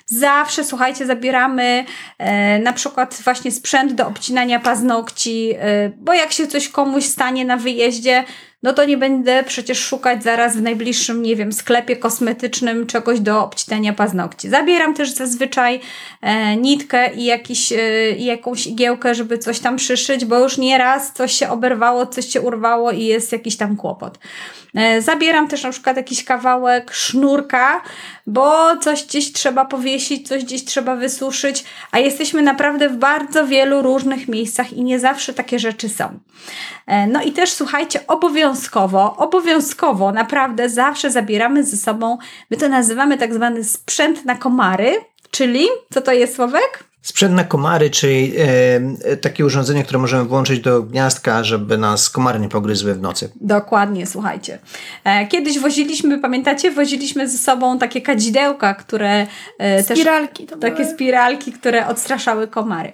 Zawsze, 0.06 0.64
słuchajcie, 0.64 1.06
zabieramy 1.06 1.84
e, 2.18 2.58
na 2.58 2.72
przykład 2.72 3.20
właśnie 3.24 3.50
sprzęt 3.50 3.92
do 3.92 4.06
obcinania 4.06 4.60
paznokci, 4.60 5.54
e, 5.58 5.90
bo 5.96 6.12
jak 6.12 6.32
się 6.32 6.46
coś 6.46 6.68
komuś 6.68 7.04
stanie 7.04 7.44
na 7.44 7.56
wyjeździe, 7.56 8.24
no 8.62 8.72
to 8.72 8.84
nie 8.84 8.96
będę 8.96 9.44
przecież 9.46 9.78
szukać 9.78 10.22
zaraz 10.22 10.56
w 10.56 10.62
najbliższym, 10.62 11.22
nie 11.22 11.36
wiem, 11.36 11.52
sklepie 11.52 11.96
kosmetycznym 11.96 12.86
czegoś 12.86 13.20
do 13.20 13.44
obcinania 13.44 13.92
paznokci. 13.92 14.48
Zabieram 14.48 14.94
też 14.94 15.10
zazwyczaj 15.10 15.80
e, 16.22 16.56
nitkę 16.56 17.14
i, 17.14 17.24
jakiś, 17.24 17.72
e, 17.72 18.10
i 18.10 18.24
jakąś 18.24 18.66
igiełkę, 18.66 19.14
żeby 19.14 19.38
coś 19.38 19.58
tam 19.58 19.76
przyszyć, 19.76 20.24
bo 20.24 20.38
już 20.38 20.58
nieraz 20.58 21.12
coś 21.12 21.32
się 21.32 21.48
oberwało, 21.48 22.06
coś 22.06 22.26
się 22.26 22.40
urwało 22.40 22.90
i 22.90 23.04
jest 23.04 23.32
jakiś 23.32 23.56
tam 23.56 23.76
kłopot. 23.76 24.18
E, 24.74 25.02
zabieram 25.02 25.48
też 25.48 25.62
na 25.62 25.70
przykład 25.70 25.96
jakiś 25.96 26.24
kawałek 26.24 26.94
sznurka, 26.94 27.82
bo 28.26 28.76
coś 28.76 29.04
gdzieś 29.04 29.32
trzeba 29.32 29.64
powiesić, 29.64 30.28
coś 30.28 30.44
gdzieś 30.44 30.64
trzeba 30.64 30.96
wysuszyć, 30.96 31.64
a 31.90 31.98
jesteśmy 31.98 32.42
naprawdę 32.42 32.88
w 32.88 32.96
bardzo 32.96 33.46
wielu 33.46 33.82
różnych 33.82 34.28
miejscach 34.28 34.72
i 34.72 34.84
nie 34.84 34.98
zawsze 34.98 35.34
takie 35.34 35.58
rzeczy 35.58 35.88
są. 35.88 36.18
E, 36.86 37.06
no 37.06 37.22
i 37.22 37.32
też 37.32 37.52
słuchajcie, 37.52 38.00
obowiązkowo, 38.06 38.47
obowiązkowo 39.16 40.12
naprawdę 40.12 40.68
zawsze 40.68 41.10
zabieramy 41.10 41.64
ze 41.64 41.76
sobą, 41.76 42.18
my 42.50 42.56
to 42.56 42.68
nazywamy 42.68 43.18
tak 43.18 43.34
zwany 43.34 43.64
sprzęt 43.64 44.24
na 44.24 44.34
komary, 44.34 44.92
czyli 45.30 45.66
co 45.94 46.00
to 46.00 46.12
jest 46.12 46.34
Słowek? 46.34 46.87
Sprzęt 47.08 47.34
na 47.34 47.44
komary, 47.44 47.90
czyli 47.90 48.32
e, 49.04 49.16
takie 49.16 49.46
urządzenie, 49.46 49.84
które 49.84 49.98
możemy 49.98 50.24
włączyć 50.24 50.60
do 50.60 50.82
gniazdka, 50.82 51.44
żeby 51.44 51.78
nas 51.78 52.10
komary 52.10 52.40
nie 52.40 52.48
pogryzły 52.48 52.94
w 52.94 53.00
nocy. 53.00 53.32
Dokładnie, 53.40 54.06
słuchajcie. 54.06 54.58
E, 55.04 55.26
kiedyś 55.26 55.58
woziliśmy, 55.58 56.18
pamiętacie, 56.18 56.70
woziliśmy 56.70 57.28
ze 57.28 57.38
sobą 57.38 57.78
takie 57.78 58.00
kadzidełka, 58.00 58.74
które 58.74 59.26
e, 59.58 59.82
też... 59.82 59.98
Spiralki 59.98 60.46
to 60.46 60.56
Takie 60.56 60.82
były. 60.82 60.94
spiralki, 60.94 61.52
które 61.52 61.86
odstraszały 61.86 62.48
komary. 62.48 62.92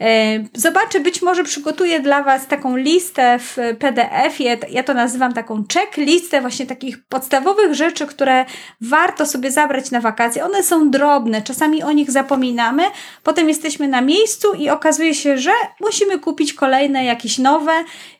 E, 0.00 0.44
Zobaczę, 0.54 1.00
być 1.00 1.22
może 1.22 1.44
przygotuję 1.44 2.00
dla 2.00 2.22
Was 2.22 2.46
taką 2.46 2.76
listę 2.76 3.38
w 3.38 3.56
PDF-ie. 3.78 4.58
Ja 4.70 4.82
to 4.82 4.94
nazywam 4.94 5.32
taką 5.32 5.64
checklistę 5.74 6.40
właśnie 6.40 6.66
takich 6.66 7.04
podstawowych 7.04 7.74
rzeczy, 7.74 8.06
które 8.06 8.44
warto 8.80 9.26
sobie 9.26 9.50
zabrać 9.50 9.90
na 9.90 10.00
wakacje. 10.00 10.44
One 10.44 10.62
są 10.62 10.90
drobne, 10.90 11.42
czasami 11.42 11.82
o 11.82 11.92
nich 11.92 12.10
zapominamy, 12.10 12.82
potem 13.22 13.45
jesteśmy 13.48 13.88
na 13.88 14.00
miejscu 14.00 14.54
i 14.54 14.70
okazuje 14.70 15.14
się, 15.14 15.38
że 15.38 15.50
musimy 15.80 16.18
kupić 16.18 16.52
kolejne, 16.52 17.04
jakieś 17.04 17.38
nowe 17.38 17.72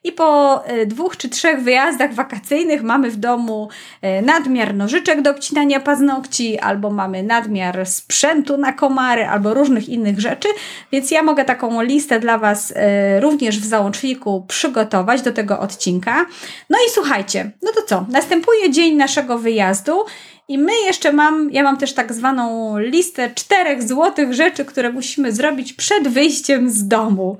i 0.04 0.12
po 0.12 0.60
e, 0.64 0.86
dwóch 0.86 1.16
czy 1.16 1.28
trzech 1.28 1.60
wyjazdach 1.60 2.14
wakacyjnych 2.14 2.82
mamy 2.82 3.10
w 3.10 3.16
domu 3.16 3.68
e, 4.02 4.22
nadmiar 4.22 4.74
nożyczek 4.74 5.22
do 5.22 5.30
obcinania 5.30 5.80
paznokci, 5.80 6.58
albo 6.58 6.90
mamy 6.90 7.22
nadmiar 7.22 7.86
sprzętu 7.86 8.56
na 8.56 8.72
komary, 8.72 9.26
albo 9.26 9.54
różnych 9.54 9.88
innych 9.88 10.20
rzeczy, 10.20 10.48
więc 10.92 11.10
ja 11.10 11.22
mogę 11.22 11.44
taką 11.44 11.82
listę 11.82 12.20
dla 12.20 12.38
Was 12.38 12.72
e, 12.76 13.20
również 13.20 13.60
w 13.60 13.64
załączniku 13.64 14.44
przygotować 14.48 15.22
do 15.22 15.32
tego 15.32 15.60
odcinka. 15.60 16.26
No 16.70 16.78
i 16.88 16.90
słuchajcie, 16.90 17.50
no 17.62 17.72
to 17.72 17.82
co? 17.82 18.06
Następuje 18.08 18.70
dzień 18.70 18.96
naszego 18.96 19.38
wyjazdu 19.38 20.04
i 20.48 20.58
my 20.58 20.72
jeszcze 20.84 21.12
mam, 21.12 21.50
ja 21.52 21.62
mam 21.62 21.76
też 21.76 21.94
tak 21.94 22.12
zwaną 22.12 22.78
listę 22.78 23.30
czterech 23.34 23.82
złotych 23.82 24.34
rzeczy, 24.34 24.64
które 24.64 24.92
musimy 24.92 25.32
zrobić 25.32 25.72
przed 25.72 26.08
wyjściem 26.08 26.70
z 26.70 26.88
domu. 26.88 27.38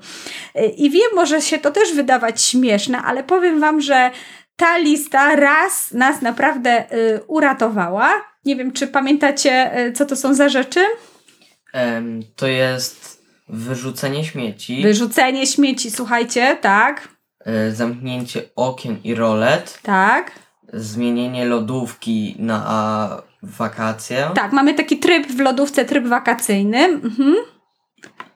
I 0.77 0.89
wiem, 0.89 1.09
może 1.15 1.41
się 1.41 1.57
to 1.57 1.71
też 1.71 1.93
wydawać 1.93 2.41
śmieszne, 2.41 3.01
ale 3.01 3.23
powiem 3.23 3.59
Wam, 3.59 3.81
że 3.81 4.11
ta 4.55 4.77
lista 4.77 5.35
raz 5.35 5.91
nas 5.91 6.21
naprawdę 6.21 6.91
y, 6.93 7.21
uratowała. 7.27 8.09
Nie 8.45 8.55
wiem, 8.55 8.71
czy 8.71 8.87
pamiętacie, 8.87 9.79
y, 9.85 9.93
co 9.93 10.05
to 10.05 10.15
są 10.15 10.33
za 10.33 10.49
rzeczy? 10.49 10.79
Em, 11.73 12.19
to 12.35 12.47
jest 12.47 13.23
wyrzucenie 13.49 14.25
śmieci, 14.25 14.81
Wyrzucenie 14.81 15.47
śmieci, 15.47 15.91
słuchajcie, 15.91 16.57
tak, 16.61 17.07
e, 17.45 17.71
zamknięcie 17.71 18.41
okien 18.55 18.97
i 19.03 19.15
rolet, 19.15 19.79
tak. 19.83 20.31
Zmienienie 20.73 21.45
lodówki 21.45 22.35
na 22.39 23.21
wakacje 23.43 24.29
Tak, 24.35 24.51
mamy 24.51 24.73
taki 24.73 24.97
tryb 24.97 25.27
w 25.27 25.39
lodówce, 25.39 25.85
tryb 25.85 26.07
wakacyjny. 26.07 26.77
Mhm. 26.77 27.35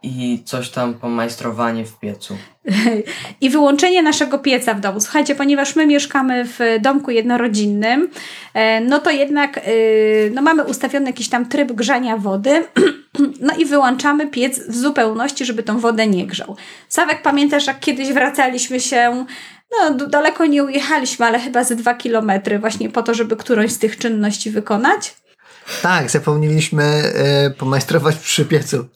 i 0.04 0.42
coś 0.46 0.70
tam 0.70 0.94
pomajstrowanie 0.94 1.86
w 1.86 2.00
piecu. 2.00 2.38
I 3.42 3.50
wyłączenie 3.50 4.02
naszego 4.02 4.40
pieca 4.40 4.74
w 4.74 4.80
domu. 4.80 5.00
Słuchajcie, 5.00 5.36
ponieważ 5.36 5.76
my 5.76 5.88
mieszkamy 5.88 6.46
w 6.46 6.60
domku 6.82 7.12
jednorodzinnym, 7.12 8.10
e, 8.54 8.82
no 8.82 9.00
to 9.00 9.12
jednak 9.12 9.58
e, 9.58 9.62
no 10.34 10.42
mamy 10.42 10.64
ustawiony 10.64 11.06
jakiś 11.06 11.30
tam 11.30 11.46
tryb 11.46 11.72
grzania 11.72 12.18
wody. 12.18 12.64
No 13.42 13.54
i 13.58 13.66
wyłączamy 13.66 14.28
piec 14.28 14.60
w 14.68 14.76
zupełności, 14.76 15.46
żeby 15.46 15.64
tą 15.64 15.80
wodę 15.80 16.08
nie 16.08 16.28
grzał. 16.28 16.56
Sawek, 16.88 17.22
pamiętasz, 17.22 17.68
jak 17.68 17.80
kiedyś 17.80 18.14
wracaliśmy 18.14 18.80
się, 18.80 19.26
no 19.72 20.08
daleko 20.08 20.46
nie 20.46 20.64
ujechaliśmy, 20.64 21.26
ale 21.26 21.40
chyba 21.40 21.64
ze 21.64 21.76
dwa 21.76 21.94
kilometry 21.94 22.60
właśnie 22.60 22.90
po 22.90 23.04
to, 23.04 23.14
żeby 23.14 23.36
którąś 23.36 23.72
z 23.72 23.80
tych 23.80 23.98
czynności 23.98 24.52
wykonać? 24.52 25.16
Tak, 25.82 26.10
zapomnieliśmy 26.10 26.84
e, 26.84 27.50
pomajstrować 27.50 28.16
przy 28.16 28.46
piecu. 28.46 28.88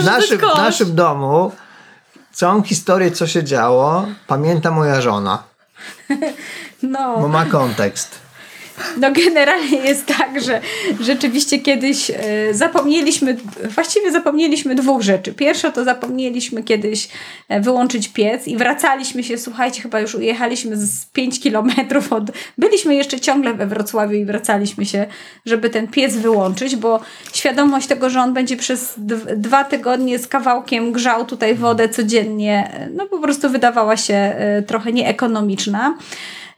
W 0.00 0.04
naszym, 0.04 0.38
w 0.38 0.42
naszym 0.42 0.94
domu 0.94 1.52
całą 2.32 2.62
historię, 2.62 3.10
co 3.10 3.26
się 3.26 3.44
działo, 3.44 4.06
pamięta 4.26 4.70
moja 4.70 5.00
żona, 5.00 5.42
No. 6.82 7.18
bo 7.20 7.28
ma 7.28 7.44
kontekst. 7.46 8.23
No 9.00 9.12
generalnie 9.12 9.78
jest 9.78 10.06
tak, 10.06 10.42
że 10.42 10.60
rzeczywiście 11.00 11.58
kiedyś 11.58 12.10
e, 12.10 12.14
zapomnieliśmy, 12.50 13.36
właściwie 13.74 14.12
zapomnieliśmy 14.12 14.74
dwóch 14.74 15.02
rzeczy. 15.02 15.32
Pierwsze 15.32 15.72
to 15.72 15.84
zapomnieliśmy 15.84 16.62
kiedyś 16.62 17.08
e, 17.48 17.60
wyłączyć 17.60 18.08
piec 18.08 18.48
i 18.48 18.56
wracaliśmy 18.56 19.24
się, 19.24 19.38
słuchajcie, 19.38 19.82
chyba 19.82 20.00
już 20.00 20.14
ujechaliśmy 20.14 20.76
z 20.76 21.06
5 21.06 21.40
kilometrów 21.40 22.12
od... 22.12 22.24
Byliśmy 22.58 22.94
jeszcze 22.94 23.20
ciągle 23.20 23.54
we 23.54 23.66
Wrocławiu 23.66 24.14
i 24.14 24.24
wracaliśmy 24.24 24.86
się, 24.86 25.06
żeby 25.46 25.70
ten 25.70 25.88
piec 25.88 26.16
wyłączyć, 26.16 26.76
bo 26.76 27.00
świadomość 27.32 27.86
tego, 27.86 28.10
że 28.10 28.20
on 28.20 28.34
będzie 28.34 28.56
przez 28.56 28.94
dwa 29.36 29.64
tygodnie 29.64 30.18
z 30.18 30.26
kawałkiem 30.26 30.92
grzał 30.92 31.24
tutaj 31.24 31.54
wodę 31.54 31.88
codziennie, 31.88 32.70
e, 32.74 32.88
no 32.90 33.06
po 33.06 33.18
prostu 33.18 33.50
wydawała 33.50 33.96
się 33.96 34.36
trochę 34.66 34.92
nieekonomiczna. 34.92 35.94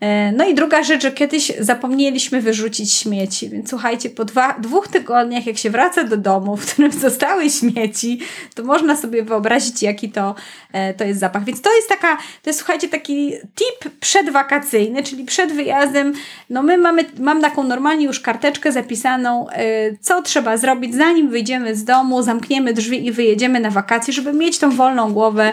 E, 0.01 0.33
No 0.33 0.49
i 0.49 0.55
druga 0.55 0.83
rzecz, 0.83 1.03
że 1.03 1.13
kiedyś 1.13 1.53
zapomnieliśmy 1.61 2.41
wyrzucić 2.41 2.93
śmieci, 2.93 3.49
więc 3.49 3.71
słuchajcie, 3.71 4.11
po 4.11 4.25
dwa, 4.25 4.53
dwóch 4.59 4.89
tygodniach, 4.89 5.47
jak 5.47 5.59
się 5.59 5.71
wraca 5.71 6.05
do 6.05 6.17
domu, 6.17 6.57
w 6.57 6.73
którym 6.73 6.93
zostały 7.09 7.51
śmieci, 7.51 8.21
to 8.55 8.65
można 8.65 8.97
sobie 8.97 9.23
wyobrazić, 9.23 9.83
jaki 9.83 10.11
to, 10.11 10.35
e, 10.73 10.95
to 10.95 11.05
jest 11.05 11.21
zapach. 11.21 11.45
Więc 11.45 11.63
to 11.63 11.77
jest 11.77 11.89
taka, 11.89 12.17
to 12.17 12.51
jest 12.51 12.59
słuchajcie, 12.59 12.89
taki 12.89 13.33
tip 13.33 13.99
przedwakacyjny, 14.01 15.03
czyli 15.03 15.25
przed 15.25 15.53
wyjazdem, 15.53 16.13
no 16.51 16.63
my 16.63 16.79
mamy, 16.79 17.05
mam 17.19 17.41
taką 17.41 17.63
normalnie 17.63 18.07
już 18.07 18.21
karteczkę 18.21 18.73
zapisaną, 18.73 19.49
e, 19.51 19.97
co 20.01 20.23
trzeba 20.23 20.57
zrobić, 20.57 20.95
zanim 20.95 21.31
wyjdziemy 21.31 21.77
z 21.77 21.85
domu, 21.85 22.23
zamkniemy 22.23 22.73
drzwi 22.73 23.07
i 23.07 23.13
wyjedziemy 23.13 23.61
na 23.61 23.71
wakacje, 23.71 24.15
żeby 24.15 24.33
mieć 24.33 24.59
tą 24.59 24.71
wolną 24.71 25.13
głowę, 25.13 25.53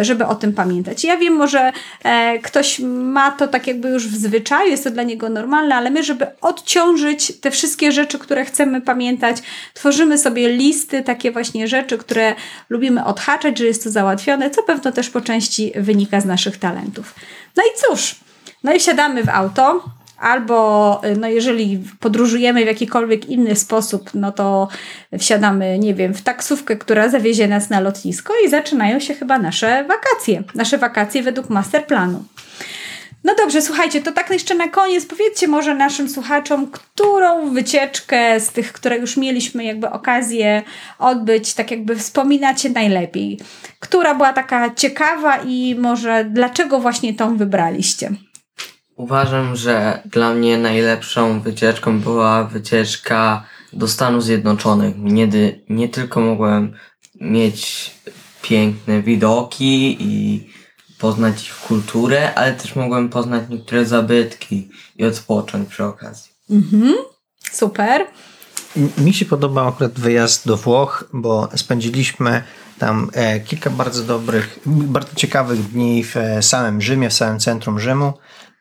żeby 0.00 0.26
o 0.26 0.34
tym 0.34 0.52
pamiętać. 0.52 1.04
Ja 1.04 1.16
wiem, 1.16 1.34
może 1.34 1.72
e, 2.04 2.38
ktoś 2.38 2.78
ma 2.88 3.30
to 3.30 3.48
tak 3.48 3.66
jakby 3.66 3.88
już 3.88 4.08
w 4.08 4.16
zwyczaju, 4.16 4.70
jest 4.70 4.84
to 4.84 4.90
dla 4.90 5.02
niego 5.02 5.28
normalne, 5.28 5.74
ale 5.74 5.90
my, 5.90 6.02
żeby 6.02 6.26
odciążyć 6.40 7.40
te 7.40 7.50
wszystkie 7.50 7.92
rzeczy, 7.92 8.18
które 8.18 8.44
chcemy 8.44 8.80
pamiętać, 8.80 9.36
tworzymy 9.74 10.18
sobie 10.18 10.48
listy, 10.48 11.02
takie 11.02 11.32
właśnie 11.32 11.68
rzeczy, 11.68 11.98
które 11.98 12.34
lubimy 12.68 13.04
odhaczać, 13.04 13.58
że 13.58 13.64
jest 13.64 13.84
to 13.84 13.90
załatwione, 13.90 14.50
co 14.50 14.62
pewno 14.62 14.92
też 14.92 15.10
po 15.10 15.20
części 15.20 15.72
wynika 15.76 16.20
z 16.20 16.24
naszych 16.24 16.56
talentów. 16.56 17.14
No 17.56 17.62
i 17.62 17.80
cóż, 17.80 18.16
no 18.64 18.74
i 18.74 18.78
wsiadamy 18.78 19.24
w 19.24 19.28
auto, 19.28 19.84
Albo, 20.24 21.00
y, 21.04 21.16
no 21.16 21.28
jeżeli 21.28 21.82
podróżujemy 22.00 22.64
w 22.64 22.66
jakikolwiek 22.66 23.28
inny 23.28 23.56
sposób, 23.56 24.10
no 24.14 24.32
to 24.32 24.68
wsiadamy, 25.18 25.78
nie 25.78 25.94
wiem, 25.94 26.14
w 26.14 26.22
taksówkę, 26.22 26.76
która 26.76 27.08
zawiezie 27.08 27.48
nas 27.48 27.70
na 27.70 27.80
lotnisko 27.80 28.32
i 28.46 28.50
zaczynają 28.50 29.00
się 29.00 29.14
chyba 29.14 29.38
nasze 29.38 29.84
wakacje. 29.84 30.42
Nasze 30.54 30.78
wakacje 30.78 31.22
według 31.22 31.50
masterplanu. 31.50 32.24
No 33.24 33.34
dobrze, 33.34 33.62
słuchajcie, 33.62 34.02
to 34.02 34.12
tak 34.12 34.30
jeszcze 34.30 34.54
na 34.54 34.68
koniec 34.68 35.06
powiedzcie 35.06 35.48
może 35.48 35.74
naszym 35.74 36.08
słuchaczom, 36.08 36.70
którą 36.70 37.50
wycieczkę 37.50 38.40
z 38.40 38.48
tych, 38.48 38.72
które 38.72 38.98
już 38.98 39.16
mieliśmy 39.16 39.64
jakby 39.64 39.90
okazję 39.90 40.62
odbyć, 40.98 41.54
tak 41.54 41.70
jakby 41.70 41.96
wspominacie 41.96 42.70
najlepiej. 42.70 43.40
Która 43.80 44.14
była 44.14 44.32
taka 44.32 44.74
ciekawa 44.74 45.36
i 45.36 45.74
może 45.78 46.24
dlaczego 46.24 46.80
właśnie 46.80 47.14
tą 47.14 47.36
wybraliście? 47.36 48.10
Uważam, 48.96 49.56
że 49.56 50.02
dla 50.04 50.34
mnie 50.34 50.58
najlepszą 50.58 51.40
wycieczką 51.40 52.00
była 52.00 52.44
wycieczka 52.44 53.44
do 53.72 53.88
Stanów 53.88 54.24
Zjednoczonych. 54.24 54.94
Nie, 54.98 55.28
nie 55.68 55.88
tylko 55.88 56.20
mogłem 56.20 56.72
mieć 57.20 57.90
piękne 58.42 59.02
widoki 59.02 59.96
i 60.00 60.46
poznać 60.98 61.48
ich 61.48 61.54
kulturę, 61.56 62.34
ale 62.34 62.52
też 62.52 62.76
mogłem 62.76 63.08
poznać 63.08 63.42
niektóre 63.48 63.86
zabytki 63.86 64.70
i 64.96 65.04
odpocząć 65.04 65.68
przy 65.68 65.84
okazji. 65.84 66.32
Mhm, 66.50 66.94
super. 67.52 68.06
Mi 68.98 69.14
się 69.14 69.24
podobał 69.24 69.68
akurat 69.68 69.92
wyjazd 69.92 70.46
do 70.46 70.56
Włoch, 70.56 71.04
bo 71.12 71.48
spędziliśmy 71.56 72.42
tam 72.78 73.10
e, 73.12 73.40
kilka 73.40 73.70
bardzo 73.70 74.02
dobrych, 74.02 74.58
bardzo 74.66 75.14
ciekawych 75.16 75.62
dni 75.62 76.04
w 76.04 76.16
e, 76.16 76.42
samym 76.42 76.80
Rzymie, 76.80 77.10
w 77.10 77.14
samym 77.14 77.40
centrum 77.40 77.80
Rzymu. 77.80 78.12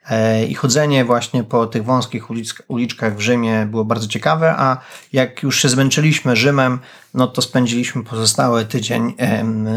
E, 0.09 0.45
I 0.45 0.55
chodzenie 0.55 1.05
właśnie 1.05 1.43
po 1.43 1.67
tych 1.67 1.85
wąskich 1.85 2.29
ulic, 2.29 2.53
uliczkach 2.67 3.15
w 3.15 3.19
Rzymie 3.19 3.67
było 3.71 3.85
bardzo 3.85 4.07
ciekawe, 4.07 4.55
a 4.57 4.77
jak 5.13 5.43
już 5.43 5.61
się 5.61 5.69
zmęczyliśmy 5.69 6.35
Rzymem, 6.35 6.79
no 7.13 7.27
to 7.27 7.41
spędziliśmy 7.41 8.03
pozostały 8.03 8.65
tydzień 8.65 9.13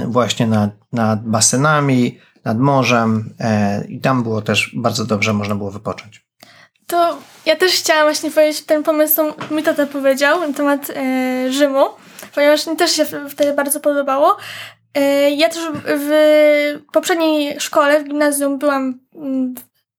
właśnie 0.07 0.47
nad, 0.47 0.71
nad 0.93 1.25
basenami, 1.25 2.19
nad 2.45 2.59
morzem 2.59 3.35
e, 3.41 3.85
i 3.89 4.01
tam 4.01 4.23
było 4.23 4.43
też 4.43 4.71
bardzo 4.77 5.05
dobrze, 5.05 5.33
można 5.33 5.55
było 5.55 5.71
wypocząć. 5.71 6.27
To 6.87 7.19
ja 7.47 7.57
też 7.57 7.73
chciałam 7.73 8.05
właśnie 8.05 8.31
powiedzieć 8.31 8.63
ten 8.63 8.83
pomysł, 8.83 9.23
mi 9.51 9.63
tata 9.63 9.87
powiedział 9.87 10.41
na 10.41 10.53
temat 10.53 10.91
e, 10.91 11.53
Rzymu, 11.53 11.85
ponieważ 12.35 12.67
mi 12.67 12.77
też 12.77 12.93
się 12.93 13.07
wtedy 13.29 13.53
bardzo 13.53 13.81
podobało. 13.81 14.37
Ja 15.37 15.49
też 15.49 15.63
w 15.87 16.11
poprzedniej 16.93 17.61
szkole, 17.61 18.01
w 18.01 18.05
gimnazjum 18.05 18.59
byłam 18.59 19.01
mm, 19.15 19.55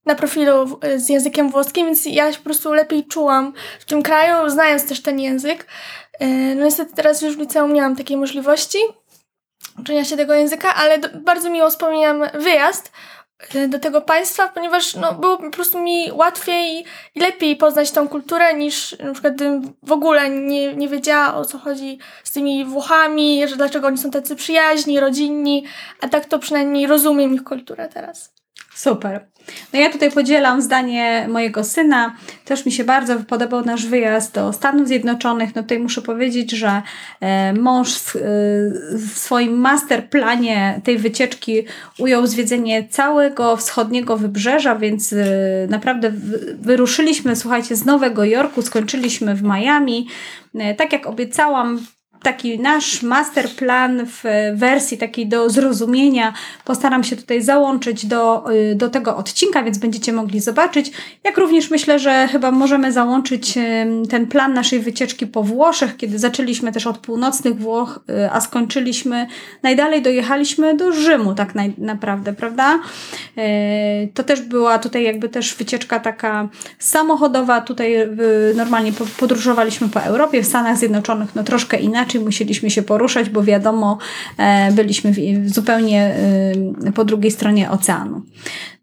na 0.07 0.15
profilu 0.15 0.79
z 0.97 1.09
językiem 1.09 1.49
włoskim, 1.49 1.85
więc 1.85 2.05
ja 2.05 2.31
się 2.31 2.37
po 2.37 2.43
prostu 2.43 2.73
lepiej 2.73 3.05
czułam 3.05 3.53
w 3.79 3.85
tym 3.85 4.03
kraju, 4.03 4.49
znając 4.49 4.87
też 4.87 5.01
ten 5.01 5.19
język. 5.19 5.67
E, 6.19 6.27
no 6.27 6.65
niestety 6.65 6.95
teraz 6.95 7.21
już 7.21 7.35
w 7.35 7.39
liceum 7.39 7.73
nie 7.73 7.81
mam 7.81 7.95
takiej 7.95 8.17
możliwości 8.17 8.77
uczenia 9.79 10.05
się 10.05 10.17
tego 10.17 10.33
języka, 10.33 10.75
ale 10.75 10.97
do, 10.97 11.07
bardzo 11.19 11.49
miło 11.49 11.69
wspominam 11.69 12.23
wyjazd 12.33 12.91
e, 13.55 13.67
do 13.67 13.79
tego 13.79 14.01
państwa, 14.01 14.49
ponieważ 14.49 14.95
no, 14.95 15.13
było 15.13 15.37
po 15.37 15.51
prostu 15.51 15.79
mi 15.79 16.11
łatwiej 16.11 16.85
i 17.15 17.19
lepiej 17.19 17.55
poznać 17.55 17.91
tą 17.91 18.07
kulturę 18.07 18.53
niż 18.53 18.99
na 18.99 19.13
przykład 19.13 19.35
gdybym 19.35 19.73
w 19.83 19.91
ogóle 19.91 20.29
nie, 20.29 20.75
nie 20.75 20.87
wiedziała 20.87 21.35
o 21.35 21.45
co 21.45 21.57
chodzi 21.57 21.99
z 22.23 22.31
tymi 22.31 22.65
Włochami, 22.65 23.47
że 23.47 23.55
dlaczego 23.55 23.87
oni 23.87 23.97
są 23.97 24.11
tacy 24.11 24.35
przyjaźni, 24.35 24.99
rodzinni, 24.99 25.65
a 26.01 26.09
tak 26.09 26.25
to 26.25 26.39
przynajmniej 26.39 26.87
rozumiem 26.87 27.35
ich 27.35 27.43
kulturę 27.43 27.89
teraz. 27.93 28.36
Super. 28.77 29.25
No 29.73 29.79
ja 29.79 29.91
tutaj 29.91 30.11
podzielam 30.11 30.61
zdanie 30.61 31.27
mojego 31.29 31.63
syna. 31.63 32.15
Też 32.45 32.65
mi 32.65 32.71
się 32.71 32.83
bardzo 32.83 33.19
podobał 33.19 33.65
nasz 33.65 33.85
wyjazd 33.85 34.33
do 34.33 34.53
Stanów 34.53 34.87
Zjednoczonych. 34.87 35.55
No 35.55 35.61
tutaj 35.61 35.79
muszę 35.79 36.01
powiedzieć, 36.01 36.51
że 36.51 36.81
e, 37.19 37.53
mąż 37.53 37.99
w, 37.99 38.15
e, 38.15 38.19
w 38.97 39.11
swoim 39.15 39.59
masterplanie 39.59 40.81
tej 40.83 40.97
wycieczki 40.97 41.63
ujął 41.97 42.27
zwiedzenie 42.27 42.87
całego 42.89 43.57
wschodniego 43.57 44.17
wybrzeża, 44.17 44.75
więc 44.75 45.13
e, 45.13 45.25
naprawdę 45.69 46.11
wyruszyliśmy, 46.59 47.35
słuchajcie, 47.35 47.75
z 47.75 47.85
Nowego 47.85 48.23
Jorku, 48.23 48.61
skończyliśmy 48.61 49.35
w 49.35 49.43
Miami. 49.43 50.07
Tak 50.77 50.93
jak 50.93 51.07
obiecałam, 51.07 51.79
taki 52.21 52.59
nasz 52.59 53.03
masterplan 53.03 54.05
w 54.05 54.23
wersji 54.55 54.97
takiej 54.97 55.27
do 55.27 55.49
zrozumienia 55.49 56.33
postaram 56.65 57.03
się 57.03 57.15
tutaj 57.15 57.41
załączyć 57.41 58.05
do, 58.05 58.51
y, 58.71 58.75
do 58.75 58.89
tego 58.89 59.17
odcinka, 59.17 59.63
więc 59.63 59.77
będziecie 59.77 60.13
mogli 60.13 60.39
zobaczyć. 60.39 60.91
Jak 61.23 61.37
również 61.37 61.69
myślę, 61.71 61.99
że 61.99 62.27
chyba 62.31 62.51
możemy 62.51 62.91
załączyć 62.91 63.57
ym, 63.57 64.05
ten 64.07 64.27
plan 64.27 64.53
naszej 64.53 64.79
wycieczki 64.79 65.27
po 65.27 65.43
Włoszech, 65.43 65.97
kiedy 65.97 66.19
zaczęliśmy 66.19 66.71
też 66.71 66.87
od 66.87 66.97
północnych 66.97 67.59
Włoch, 67.59 67.99
y, 68.09 68.31
a 68.31 68.41
skończyliśmy, 68.41 69.27
najdalej 69.63 70.01
dojechaliśmy 70.01 70.75
do 70.77 70.91
Rzymu 70.91 71.35
tak 71.35 71.53
naprawdę, 71.77 72.33
prawda? 72.33 72.79
Y, 73.37 74.07
To 74.13 74.23
też 74.23 74.41
była 74.41 74.79
tutaj 74.79 75.03
jakby 75.03 75.29
też 75.29 75.55
wycieczka 75.55 75.99
taka 75.99 76.49
samochodowa. 76.79 77.61
Tutaj 77.61 77.95
y, 78.01 78.07
normalnie 78.55 78.91
po- 78.93 79.05
podróżowaliśmy 79.19 79.89
po 79.89 79.99
Europie, 80.01 80.41
w 80.43 80.45
Stanach 80.47 80.77
Zjednoczonych 80.77 81.35
no 81.35 81.43
troszkę 81.43 81.77
inaczej 81.79 82.06
musieliśmy 82.15 82.69
się 82.69 82.81
poruszać, 82.81 83.29
bo 83.29 83.43
wiadomo, 83.43 83.97
e, 84.37 84.71
byliśmy 84.71 85.13
zupełnie 85.45 86.15
y, 86.87 86.91
po 86.91 87.05
drugiej 87.05 87.31
stronie 87.31 87.71
oceanu. 87.71 88.21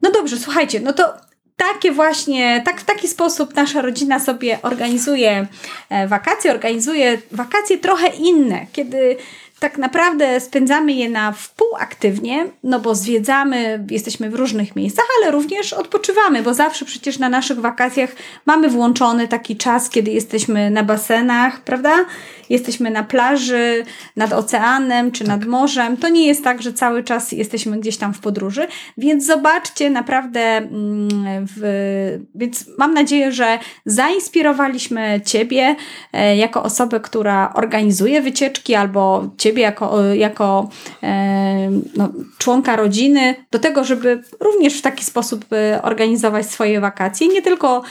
No 0.02 0.10
dobrze, 0.10 0.36
słuchajcie, 0.36 0.80
no 0.80 0.92
to 0.92 1.14
takie 1.56 1.92
właśnie, 1.92 2.62
tak 2.64 2.80
w 2.80 2.84
taki 2.84 3.08
sposób 3.08 3.54
nasza 3.54 3.82
rodzina 3.82 4.20
sobie 4.20 4.58
organizuje 4.62 5.46
e, 5.90 6.08
wakacje, 6.08 6.50
organizuje 6.50 7.18
wakacje 7.32 7.78
trochę 7.78 8.08
inne, 8.08 8.66
kiedy 8.72 9.16
tak 9.60 9.78
naprawdę 9.78 10.40
spędzamy 10.40 10.92
je 10.92 11.08
na 11.08 11.32
wpół 11.32 11.66
aktywnie, 11.78 12.46
no 12.62 12.80
bo 12.80 12.94
zwiedzamy, 12.94 13.86
jesteśmy 13.90 14.30
w 14.30 14.34
różnych 14.34 14.76
miejscach, 14.76 15.04
ale 15.18 15.30
również 15.30 15.72
odpoczywamy, 15.72 16.42
bo 16.42 16.54
zawsze 16.54 16.84
przecież 16.84 17.18
na 17.18 17.28
naszych 17.28 17.60
wakacjach 17.60 18.10
mamy 18.46 18.68
włączony 18.68 19.28
taki 19.28 19.56
czas, 19.56 19.90
kiedy 19.90 20.10
jesteśmy 20.10 20.70
na 20.70 20.82
basenach, 20.82 21.60
prawda? 21.60 22.04
Jesteśmy 22.50 22.90
na 22.90 23.02
plaży, 23.02 23.84
nad 24.16 24.32
oceanem 24.32 25.12
czy 25.12 25.24
nad 25.24 25.44
morzem. 25.44 25.96
To 25.96 26.08
nie 26.08 26.26
jest 26.26 26.44
tak, 26.44 26.62
że 26.62 26.72
cały 26.72 27.04
czas 27.04 27.32
jesteśmy 27.32 27.80
gdzieś 27.80 27.96
tam 27.96 28.14
w 28.14 28.20
podróży, 28.20 28.66
więc 28.98 29.26
zobaczcie 29.26 29.90
naprawdę, 29.90 30.40
mm, 30.40 31.46
w, 31.56 32.20
więc 32.34 32.66
mam 32.78 32.94
nadzieję, 32.94 33.32
że 33.32 33.58
zainspirowaliśmy 33.86 35.20
Ciebie 35.24 35.76
e, 36.12 36.36
jako 36.36 36.62
osobę, 36.62 37.00
która 37.00 37.52
organizuje 37.54 38.22
wycieczki, 38.22 38.74
albo 38.74 39.30
Ciebie 39.38 39.62
jako, 39.62 40.12
jako 40.14 40.68
e, 41.02 41.70
no, 41.96 42.08
członka 42.38 42.76
rodziny, 42.76 43.34
do 43.50 43.58
tego, 43.58 43.84
żeby 43.84 44.22
również 44.40 44.78
w 44.78 44.82
taki 44.82 45.04
sposób 45.04 45.44
e, 45.52 45.82
organizować 45.82 46.46
swoje 46.46 46.80
wakacje. 46.80 47.28
Nie 47.28 47.42
tylko 47.42 47.82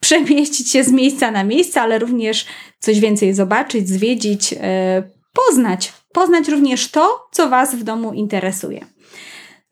przemieścić 0.00 0.70
się 0.70 0.84
z 0.84 0.92
miejsca 0.92 1.30
na 1.30 1.44
miejsce, 1.44 1.80
ale 1.80 1.98
również 1.98 2.46
coś 2.78 3.00
więcej 3.00 3.34
zobaczyć, 3.34 3.88
zwiedzić, 3.88 4.54
e, 4.60 5.02
poznać. 5.32 5.92
Poznać 6.12 6.48
również 6.48 6.90
to, 6.90 7.28
co 7.32 7.48
Was 7.48 7.74
w 7.74 7.82
domu 7.82 8.12
interesuje. 8.12 8.86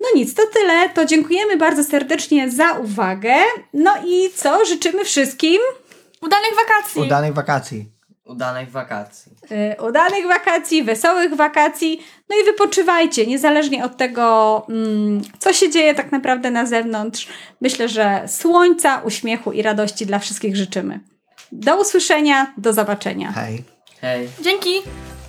No 0.00 0.08
nic, 0.14 0.34
to 0.34 0.42
tyle. 0.46 0.88
To 0.88 1.04
dziękujemy 1.04 1.56
bardzo 1.56 1.84
serdecznie 1.84 2.50
za 2.50 2.72
uwagę. 2.72 3.34
No 3.72 3.94
i 4.06 4.30
co? 4.34 4.64
Życzymy 4.64 5.04
wszystkim 5.04 5.60
Udanych 6.22 6.52
wakacji! 6.56 7.02
Udanych 7.02 7.34
wakacji. 7.34 7.84
Udanych 8.28 8.70
wakacji. 8.70 9.32
y, 9.52 9.82
udanych 9.82 10.26
wakacji, 10.28 10.82
wesołych 10.82 11.34
wakacji. 11.34 12.00
No 12.30 12.36
i 12.42 12.44
wypoczywajcie, 12.44 13.26
niezależnie 13.26 13.84
od 13.84 13.96
tego, 13.96 14.66
mm, 14.68 15.22
co 15.38 15.52
się 15.52 15.70
dzieje 15.70 15.94
tak 15.94 16.12
naprawdę 16.12 16.50
na 16.50 16.66
zewnątrz. 16.66 17.28
Myślę, 17.60 17.88
że 17.88 18.22
słońca, 18.26 19.00
uśmiechu 19.04 19.52
i 19.52 19.62
radości 19.62 20.06
dla 20.06 20.18
wszystkich 20.18 20.56
życzymy. 20.56 21.00
Do 21.52 21.80
usłyszenia, 21.80 22.52
do 22.58 22.72
zobaczenia. 22.72 23.32
Hej. 23.32 23.64
Hej. 24.00 24.28
Dzięki! 24.42 24.70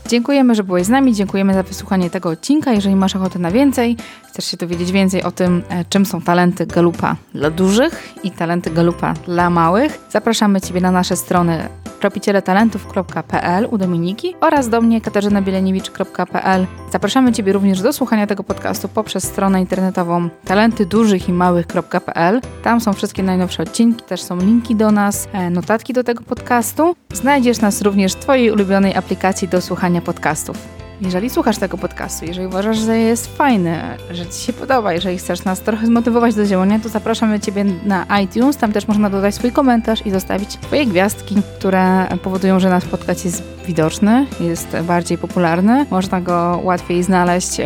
Dziękujemy, 0.07 0.55
że 0.55 0.63
byłeś 0.63 0.85
z 0.85 0.89
nami, 0.89 1.13
dziękujemy 1.13 1.53
za 1.53 1.63
wysłuchanie 1.63 2.09
tego 2.09 2.29
odcinka. 2.29 2.71
Jeżeli 2.73 2.95
masz 2.95 3.15
ochotę 3.15 3.39
na 3.39 3.51
więcej, 3.51 3.97
chcesz 4.27 4.45
się 4.45 4.57
dowiedzieć 4.57 4.91
więcej 4.91 5.23
o 5.23 5.31
tym, 5.31 5.63
e, 5.69 5.85
czym 5.85 6.05
są 6.05 6.21
talenty 6.21 6.65
Galupa 6.65 7.15
dla 7.33 7.49
dużych 7.49 8.13
i 8.23 8.31
talenty 8.31 8.69
Galupa 8.71 9.13
dla 9.13 9.49
małych, 9.49 9.99
zapraszamy 10.09 10.61
Ciebie 10.61 10.81
na 10.81 10.91
nasze 10.91 11.15
strony 11.15 11.69
tropicieletalentów.pl 11.99 13.67
u 13.71 13.77
Dominiki 13.77 14.35
oraz 14.41 14.69
do 14.69 14.81
mnie 14.81 15.01
katarzynabielenewicz.pl. 15.01 16.67
Zapraszamy 16.91 17.33
Ciebie 17.33 17.53
również 17.53 17.81
do 17.81 17.93
słuchania 17.93 18.27
tego 18.27 18.43
podcastu 18.43 18.87
poprzez 18.87 19.23
stronę 19.23 19.61
internetową 19.61 20.29
talentydużychimałych.pl. 20.45 22.41
Tam 22.63 22.81
są 22.81 22.93
wszystkie 22.93 23.23
najnowsze 23.23 23.63
odcinki, 23.63 24.03
też 24.03 24.21
są 24.21 24.37
linki 24.37 24.75
do 24.75 24.91
nas, 24.91 25.27
e, 25.33 25.49
notatki 25.49 25.93
do 25.93 26.03
tego 26.03 26.23
podcastu. 26.23 26.95
Znajdziesz 27.13 27.61
nas 27.61 27.81
również 27.81 28.13
w 28.13 28.19
Twojej 28.19 28.51
ulubionej 28.51 28.95
aplikacji 28.95 29.47
do 29.47 29.61
słuchania 29.61 30.01
podcastów. 30.01 30.57
Jeżeli 31.01 31.29
słuchasz 31.29 31.57
tego 31.57 31.77
podcastu, 31.77 32.25
jeżeli 32.25 32.47
uważasz, 32.47 32.77
że 32.77 32.97
jest 32.97 33.37
fajny, 33.37 33.81
że 34.11 34.25
Ci 34.25 34.41
się 34.41 34.53
podoba, 34.53 34.93
jeżeli 34.93 35.17
chcesz 35.17 35.43
nas 35.43 35.61
trochę 35.61 35.85
zmotywować 35.85 36.35
do 36.35 36.45
działania, 36.45 36.79
to 36.79 36.89
zapraszamy 36.89 37.39
Ciebie 37.39 37.65
na 37.85 38.19
iTunes. 38.23 38.57
Tam 38.57 38.71
też 38.71 38.87
można 38.87 39.09
dodać 39.09 39.35
swój 39.35 39.51
komentarz 39.51 40.05
i 40.05 40.11
zostawić 40.11 40.51
swoje 40.51 40.85
gwiazdki, 40.85 41.35
które 41.57 42.07
powodują, 42.23 42.59
że 42.59 42.69
nasz 42.69 42.85
podcast 42.85 43.25
jest 43.25 43.43
widoczny, 43.65 44.25
jest 44.39 44.77
bardziej 44.83 45.17
popularny. 45.17 45.85
Można 45.89 46.21
go 46.21 46.59
łatwiej 46.63 47.03
znaleźć 47.03 47.57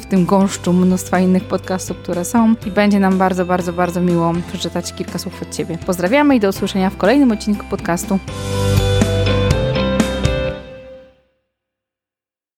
w 0.00 0.06
tym 0.06 0.26
gąszczu 0.26 0.72
mnóstwa 0.72 1.20
innych 1.20 1.44
podcastów, 1.44 1.96
które 1.96 2.24
są 2.24 2.54
i 2.66 2.70
będzie 2.70 3.00
nam 3.00 3.18
bardzo, 3.18 3.46
bardzo, 3.46 3.72
bardzo 3.72 4.00
miło 4.00 4.32
przeczytać 4.48 4.94
kilka 4.94 5.18
słów 5.18 5.42
od 5.42 5.54
Ciebie. 5.54 5.78
Pozdrawiamy 5.86 6.36
i 6.36 6.40
do 6.40 6.48
usłyszenia 6.48 6.90
w 6.90 6.96
kolejnym 6.96 7.32
odcinku 7.32 7.66
podcastu. 7.70 8.18